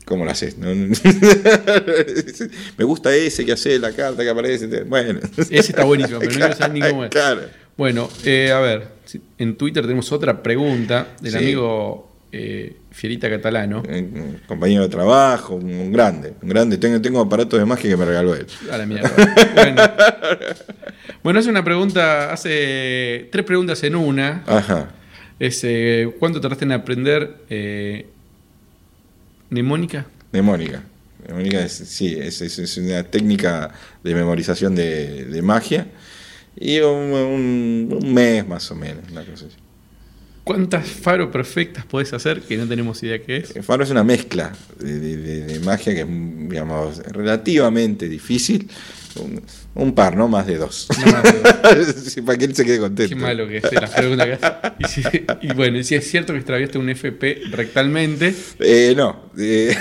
cómo 0.06 0.26
lo 0.26 0.32
haces. 0.32 0.58
No- 0.58 0.74
me 2.78 2.84
gusta 2.84 3.16
ese 3.16 3.46
que 3.46 3.52
hace 3.54 3.80
la 3.80 3.92
carta 3.92 4.24
que 4.24 4.30
aparece. 4.30 4.84
Bueno. 4.84 5.20
Ese 5.38 5.58
está 5.58 5.84
buenísimo, 5.84 6.20
pero 6.20 6.32
no 6.32 6.38
quiero 6.40 6.56
saber 6.56 6.74
ni 6.74 6.82
cómo 6.90 7.04
es. 7.06 7.10
Claro. 7.12 7.42
Bueno, 7.78 8.10
eh, 8.26 8.52
a 8.52 8.60
ver, 8.60 8.88
en 9.38 9.56
Twitter 9.56 9.84
tenemos 9.84 10.12
otra 10.12 10.42
pregunta 10.42 11.16
del 11.22 11.32
Sí. 11.34 11.38
amigo 11.38 12.12
eh, 12.32 12.76
Fierita 12.98 13.30
Catalano. 13.30 13.84
Eh, 13.88 14.00
un 14.02 14.42
compañero 14.48 14.82
de 14.82 14.90
trabajo, 14.90 15.54
un, 15.56 15.66
un 15.72 15.92
grande, 15.92 16.34
un 16.42 16.50
grande. 16.50 16.78
Tengo, 16.80 17.00
tengo 17.00 17.22
aparatos 17.22 17.60
de 17.60 17.66
magia 17.66 17.92
que 17.92 17.96
me 17.98 18.06
regaló 18.06 18.34
él. 18.34 18.48
A 18.72 18.78
la 18.78 18.86
mierda. 18.88 19.12
Bueno. 19.56 19.82
Bueno, 21.24 21.40
hace 21.40 21.50
una 21.50 21.64
pregunta, 21.64 22.32
hace 22.32 23.28
tres 23.32 23.44
preguntas 23.46 23.84
en 23.84 23.96
una. 23.96 24.44
Ajá. 24.48 24.90
Es, 25.40 25.62
eh, 25.64 26.10
¿Cuánto 26.20 26.40
tardaste 26.40 26.64
en 26.66 26.72
aprender 26.72 27.38
eh, 27.50 28.06
mnemónica? 29.50 30.06
Mnemónica. 30.32 30.84
Mnemónica 31.26 31.60
es, 31.66 31.74
sí, 31.74 32.16
es, 32.18 32.42
es- 32.42 32.60
es 32.60 32.78
una 32.78 33.04
técnica 33.04 33.72
de 34.04 34.16
memorización 34.16 34.74
de, 34.76 35.26
de 35.26 35.42
magia. 35.42 35.88
Y 36.56 36.80
un, 36.80 37.12
un- 37.14 38.00
un 38.02 38.14
mes 38.14 38.48
más 38.48 38.70
o 38.72 38.76
menos, 38.76 39.04
una 39.12 39.24
cosa 39.26 39.46
así. 39.48 39.56
¿Cuántas 40.48 40.88
faro 40.88 41.30
perfectas 41.32 41.86
podés 41.86 42.14
hacer 42.14 42.42
que 42.42 42.58
no 42.58 42.66
tenemos 42.68 43.02
idea 43.04 43.20
qué 43.22 43.38
es? 43.38 43.56
El 43.56 43.64
faro 43.64 43.84
es 43.84 43.90
una 43.90 44.04
mezcla 44.04 44.54
de, 44.80 45.00
de- 45.00 45.18
de- 45.18 45.42
de 45.46 45.60
magia 45.60 45.94
que 45.94 46.02
es, 46.02 46.08
digamos, 46.08 47.00
relativamente 47.12 48.08
difícil. 48.10 48.70
Un, 49.16 49.42
un 49.74 49.96
par, 49.96 50.16
no 50.16 50.28
más 50.28 50.46
de 50.46 50.58
dos. 50.58 50.88
No 51.04 51.12
más 51.12 51.24
de 51.24 51.94
Sí, 52.10 52.22
para 52.22 52.38
que 52.38 52.46
él 52.46 52.56
se 52.56 52.64
quede 52.64 52.80
contento. 52.80 53.16
Qué 53.16 53.20
malo 53.20 53.48
que 53.48 53.58
es 53.58 53.74
la 53.74 53.88
pregunta 53.92 54.26
que 54.26 54.34
hace. 54.34 54.74
Y, 54.80 54.86
si- 54.88 55.26
y 55.42 55.54
bueno, 55.54 55.80
y 55.80 55.84
si 55.84 55.96
es 55.96 56.08
cierto 56.10 56.34
que 56.34 56.40
extraviaste 56.40 56.78
un 56.78 56.90
FP 56.90 57.42
rectalmente, 57.52 58.34
Eh, 58.60 58.94
no, 58.96 59.32
eh, 59.38 59.76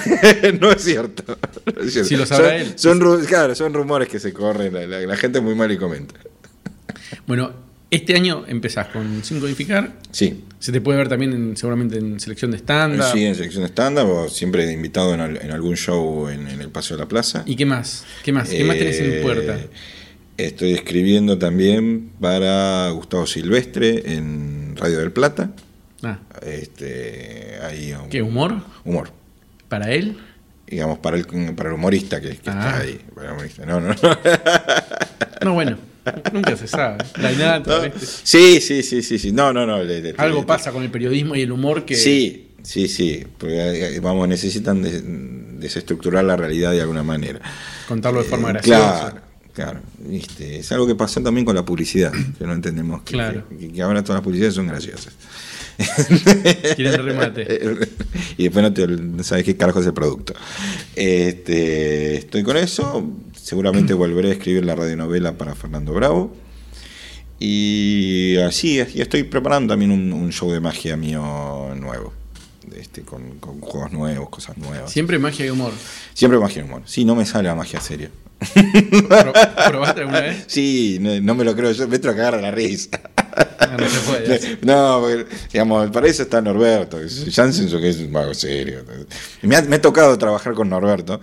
no 0.61 0.73
es 0.73 0.83
cierto. 0.83 1.23
No 1.77 1.83
es 1.83 1.93
cierto. 1.93 2.09
Si 2.09 2.17
lo 2.17 2.25
sabrá 2.27 2.49
son, 2.49 2.57
él. 2.61 2.73
Son, 2.77 3.25
claro, 3.27 3.55
son 3.55 3.75
rumores 3.75 4.09
que 4.09 4.19
se 4.19 4.33
corren. 4.33 4.73
La, 4.73 4.87
la- 4.87 5.01
la 5.01 5.17
gente 5.17 5.39
es 5.39 5.45
muy 5.45 5.55
mal 5.55 5.71
y 5.71 5.77
comenta. 5.77 6.15
bueno, 7.27 7.66
este 7.91 8.15
año 8.15 8.45
empezás 8.49 8.89
con 8.89 9.23
Sin 9.25 9.41
Codificar. 9.41 9.93
Sí. 10.11 10.45
Se 10.59 10.73
te 10.73 10.81
puede 10.81 10.99
ver 10.99 11.09
también 11.09 11.33
en- 11.33 11.57
seguramente 11.57 11.99
en 11.99 12.19
selección 12.19 12.51
de 12.51 12.57
estándar. 12.57 13.13
Sí, 13.13 13.25
en 13.25 13.35
selección 13.35 13.65
estándar 13.65 14.07
o 14.07 14.29
siempre 14.29 14.71
invitado 14.73 15.15
en, 15.15 15.21
al- 15.21 15.37
en 15.43 15.51
algún 15.53 15.77
show 15.77 16.29
en, 16.29 16.49
en 16.49 16.61
el 16.61 16.71
Paseo 16.71 16.97
de 16.97 17.03
la 17.05 17.09
Plaza. 17.09 17.43
¿Y 17.47 17.55
qué 17.57 17.67
más? 17.67 18.05
¿Qué 18.25 18.33
más? 18.33 18.49
¿Qué 18.51 18.65
más 18.65 18.77
tenés 18.77 18.99
en 19.01 19.13
Eh, 19.13 19.21
puerta? 19.23 19.59
Estoy 20.37 20.73
escribiendo 20.75 21.39
también 21.39 22.11
para 22.21 22.91
Gustavo 22.91 23.27
Silvestre 23.27 24.15
en 24.15 24.75
Radio 24.77 24.99
del 24.99 25.13
Plata. 25.13 25.53
Ah, 26.03 26.19
Este, 26.45 27.57
ahí 27.63 27.93
un- 27.93 28.11
¿Qué 28.11 28.21
humor? 28.23 28.63
humor. 28.85 29.11
¿Para 29.69 29.93
él? 29.93 30.19
Digamos, 30.67 30.99
para 30.99 31.17
el, 31.17 31.25
para 31.55 31.69
el 31.71 31.75
humorista 31.77 32.21
que, 32.21 32.31
que 32.31 32.51
Ah. 32.51 32.71
está 32.75 32.79
ahí. 32.81 33.01
Para 33.15 33.29
el 33.29 33.33
humorista. 33.35 33.65
No, 33.67 33.81
no, 33.81 33.89
no. 33.89 33.95
No, 35.45 35.55
bueno, 35.55 35.79
nunca 36.33 36.57
se 36.57 36.67
sabe. 36.67 36.99
Sí, 38.23 38.61
sí, 38.61 38.83
sí, 38.83 39.03
sí, 39.03 39.19
sí. 39.19 39.33
No, 39.33 39.53
no, 39.53 39.67
no. 39.67 39.83
le- 39.83 40.01
le- 40.01 40.15
Algo 40.19 40.41
le- 40.41 40.47
pasa 40.47 40.73
con 40.73 40.83
el 40.83 40.91
periodismo 40.91 41.35
y 41.37 41.43
el 41.43 41.53
humor 41.53 41.85
que. 41.85 41.95
Sí, 41.97 42.49
sí, 42.63 42.89
sí. 42.89 43.25
Porque, 43.39 43.97
eh, 43.97 44.01
vamos, 44.01 44.29
necesitan 44.29 44.83
des- 44.83 45.03
desestructurar 45.61 46.25
la 46.25 46.37
realidad 46.37 46.73
de 46.73 46.81
alguna 46.83 47.03
manera. 47.03 47.41
Contarlo 47.89 48.23
de 48.23 48.29
forma 48.29 48.51
Eh, 48.51 48.53
graciosa. 48.55 49.11
Claro, 49.11 49.26
claro. 49.57 49.81
Viste, 49.99 50.59
es 50.61 50.71
algo 50.71 50.87
que 50.87 50.95
pasa 50.95 51.21
también 51.23 51.45
con 51.45 51.57
la 51.57 51.65
publicidad, 51.65 52.13
que 52.39 52.45
no 52.47 52.53
entendemos 52.53 53.03
que, 53.03 53.13
Claro. 53.15 53.43
que- 53.59 53.73
que 53.73 53.83
ahora 53.83 54.03
todas 54.05 54.19
las 54.19 54.25
publicidades 54.25 54.55
son 54.55 54.67
graciosas. 54.69 55.15
Quieren 56.77 57.03
remate. 57.05 57.43
y 58.39 58.45
después 58.45 58.63
no, 58.63 58.73
te, 58.73 58.87
no 58.87 59.23
sabes 59.25 59.45
qué 59.45 59.57
carajo 59.57 59.81
es 59.81 59.87
el 59.87 59.93
producto. 59.95 60.35
Este, 60.95 62.17
estoy 62.19 62.43
con 62.43 62.57
eso. 62.57 63.11
Seguramente 63.35 63.93
volveré 63.95 64.29
a 64.31 64.33
escribir 64.33 64.65
la 64.65 64.75
radionovela 64.75 65.37
para 65.39 65.55
Fernando 65.55 65.93
Bravo. 65.95 66.35
Y 67.39 68.37
así, 68.39 68.81
y 68.95 69.01
estoy 69.01 69.25
preparando 69.25 69.73
también 69.73 69.91
un, 69.91 70.13
un 70.13 70.33
show 70.33 70.51
de 70.51 70.61
magia 70.61 70.97
mío 70.97 71.75
nuevo. 71.77 72.13
Este, 72.75 73.03
con, 73.03 73.39
con 73.39 73.61
juegos 73.61 73.93
nuevos, 73.93 74.29
cosas 74.31 74.57
nuevas. 74.59 74.91
Siempre 74.91 75.19
magia 75.19 75.47
y 75.47 75.51
humor. 75.51 75.73
Siempre 76.15 76.39
magia 76.39 76.63
y 76.63 76.65
humor. 76.65 76.83
Sí, 76.87 77.05
no 77.05 77.15
me 77.15 77.25
sale 77.27 77.49
la 77.49 77.55
magia 77.55 77.81
seria. 77.81 78.11
Pro- 78.53 79.33
¿Probaste 79.69 80.01
alguna 80.01 80.21
vez? 80.21 80.45
Sí, 80.47 80.99
no, 81.01 81.21
no 81.21 81.35
me 81.35 81.45
lo 81.45 81.55
creo 81.57 81.73
yo, 81.73 81.87
me 81.89 81.97
entro 81.97 82.11
a 82.11 82.15
cagar 82.17 82.35
a 82.37 82.41
la 82.41 82.51
risa. 82.51 82.91
Ah, 83.59 83.77
no 83.79 83.89
se 83.89 83.99
puede. 84.01 84.59
No, 84.63 85.01
porque, 85.03 85.27
digamos, 85.53 85.91
para 85.91 86.07
eso 86.09 86.23
está 86.23 86.41
Norberto. 86.41 86.99
Janssen, 87.31 87.69
que 87.69 87.89
es 87.89 87.99
un 87.99 88.13
mago 88.13 88.33
serio. 88.35 88.85
Me 89.43 89.57
ha, 89.57 89.63
me 89.63 89.77
ha 89.77 89.81
tocado 89.83 90.17
trabajar 90.19 90.55
con 90.55 90.69
Norberto. 90.69 91.21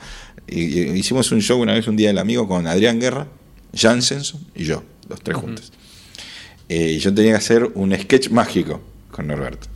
Y, 0.48 0.80
y 0.80 0.82
hicimos 0.92 1.32
un 1.32 1.42
show 1.42 1.60
una 1.62 1.74
vez, 1.74 1.88
un 1.88 1.96
día 1.96 2.10
del 2.10 2.18
amigo, 2.18 2.48
con 2.48 2.68
Adrián 2.68 3.00
Guerra, 3.00 3.28
Jansenson 3.76 4.42
y 4.56 4.66
yo, 4.66 4.84
los 5.10 5.22
tres 5.22 5.38
juntos. 5.38 5.72
Eh, 6.70 6.92
y 6.92 7.00
yo 7.00 7.14
tenía 7.14 7.32
que 7.32 7.38
hacer 7.38 7.64
un 7.76 7.98
sketch 7.98 8.30
mágico 8.30 8.82
con 9.12 9.28
Norberto. 9.28 9.68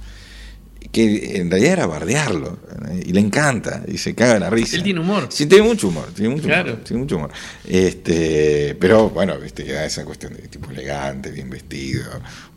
Que 0.91 1.37
en 1.37 1.51
realidad 1.51 1.73
era 1.73 1.85
bardearlo. 1.85 2.57
¿eh? 2.89 3.03
Y 3.05 3.13
le 3.13 3.19
encanta. 3.19 3.83
Y 3.87 3.97
se 3.97 4.15
caga 4.15 4.39
la 4.39 4.49
risa. 4.49 4.75
Él 4.77 4.83
tiene 4.83 4.99
humor. 4.99 5.27
Sí, 5.29 5.45
tiene 5.45 5.65
mucho 5.67 5.89
humor. 5.89 6.07
Tiene 6.15 6.29
mucho 6.33 6.45
Claro. 6.47 6.71
humor. 6.73 6.83
Tiene 6.83 7.01
mucho 7.01 7.15
humor. 7.17 7.31
Este, 7.65 8.75
pero 8.79 9.09
bueno, 9.09 9.37
viste, 9.39 9.63
queda 9.63 9.85
esa 9.85 10.03
cuestión 10.05 10.33
de 10.33 10.47
tipo 10.47 10.69
elegante, 10.71 11.29
bien 11.31 11.49
vestido, 11.49 12.05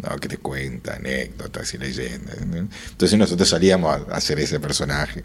¿no? 0.02 0.16
que 0.16 0.28
te 0.28 0.36
cuenta 0.38 0.96
anécdotas 0.96 1.72
y 1.74 1.78
leyendas. 1.78 2.36
¿no? 2.46 2.68
Entonces 2.90 3.18
nosotros 3.18 3.48
salíamos 3.48 4.00
a 4.08 4.14
hacer 4.16 4.38
ese 4.40 4.60
personaje. 4.60 5.22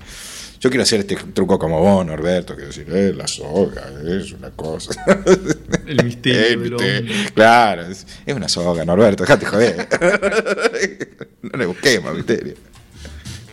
Yo 0.59 0.69
quiero 0.69 0.83
hacer 0.83 1.01
este 1.01 1.15
truco 1.33 1.59
como 1.59 1.79
vos, 1.79 2.05
Norberto, 2.05 2.55
quiero 2.55 2.69
decir, 2.69 2.87
eh, 2.89 3.13
la 3.15 3.27
soga, 3.27 3.83
es 4.07 4.31
una 4.31 4.49
cosa. 4.51 4.91
El 5.85 6.03
misterio 6.03 6.41
Eh, 6.41 6.49
del 6.49 7.03
misterio. 7.03 7.11
Claro, 7.35 7.85
es, 7.87 8.07
es 8.25 8.35
una 8.35 8.47
soga, 8.47 8.83
Norberto, 8.85 9.23
dejate 9.23 9.45
joder. 9.45 9.87
no 11.43 11.57
le 11.59 11.65
busquemos 11.67 12.15
misterio. 12.15 12.55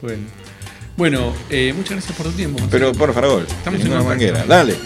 Bueno, 0.03 0.25
bueno 0.97 1.33
eh, 1.49 1.73
muchas 1.73 1.93
gracias 1.93 2.17
por 2.17 2.27
tu 2.27 2.33
tiempo. 2.33 2.61
Pero 2.71 2.93
por 2.93 3.15
favor, 3.15 3.47
Estamos 3.49 3.81
en 3.81 3.93
una 3.93 4.03
manguera, 4.03 4.45
dale. 4.45 4.75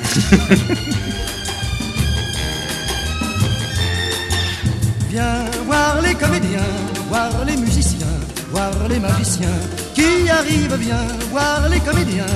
Viens 5.10 5.48
voir 5.64 6.02
les 6.02 6.14
comédiens, 6.16 6.60
voir 7.08 7.32
les 7.46 7.56
musiciens, 7.56 8.06
voir 8.50 8.88
les 8.90 9.00
magiciens 9.00 9.58
qui 9.94 10.28
arrivent. 10.28 10.76
Viens 10.78 11.08
voir 11.30 11.66
les 11.70 11.80
comédiens, 11.80 12.26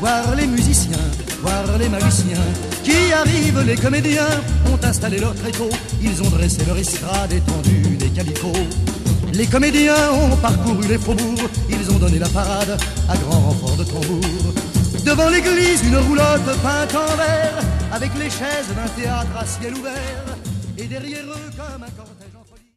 voir 0.00 0.34
les 0.34 0.46
musiciens, 0.46 0.96
voir 1.42 1.76
les 1.78 1.90
magiciens 1.90 2.40
qui 2.82 3.12
arrivent. 3.12 3.62
Les 3.66 3.76
comédiens? 3.76 4.40
Ont 4.72 4.82
installé 4.82 5.18
leur 5.18 5.34
tréteau, 5.34 5.68
ils 6.00 6.22
ont 6.22 6.30
dressé 6.30 6.64
leur 6.64 6.78
estrade 6.78 7.32
étendue 7.32 7.96
des 7.98 8.08
calicots. 8.08 8.66
Les 9.32 9.46
comédiens 9.46 10.12
ont 10.12 10.36
parcouru 10.36 10.86
les 10.88 10.98
faubourgs, 10.98 11.48
ils 11.68 11.90
ont 11.90 11.98
donné 11.98 12.18
la 12.18 12.28
parade 12.28 12.78
à 13.08 13.16
grand 13.16 13.40
renfort 13.40 13.76
de 13.76 13.84
tambour. 13.84 14.54
Devant 15.04 15.28
l'église, 15.28 15.82
une 15.84 15.96
roulotte 15.96 16.46
peinte 16.62 16.94
en 16.94 17.16
vert, 17.16 17.62
avec 17.92 18.10
les 18.18 18.30
chaises 18.30 18.68
d'un 18.74 18.88
théâtre 19.00 19.36
à 19.38 19.46
ciel 19.46 19.74
ouvert. 19.74 20.24
Et 20.78 20.84
derrière 20.84 21.24
eux, 21.24 21.50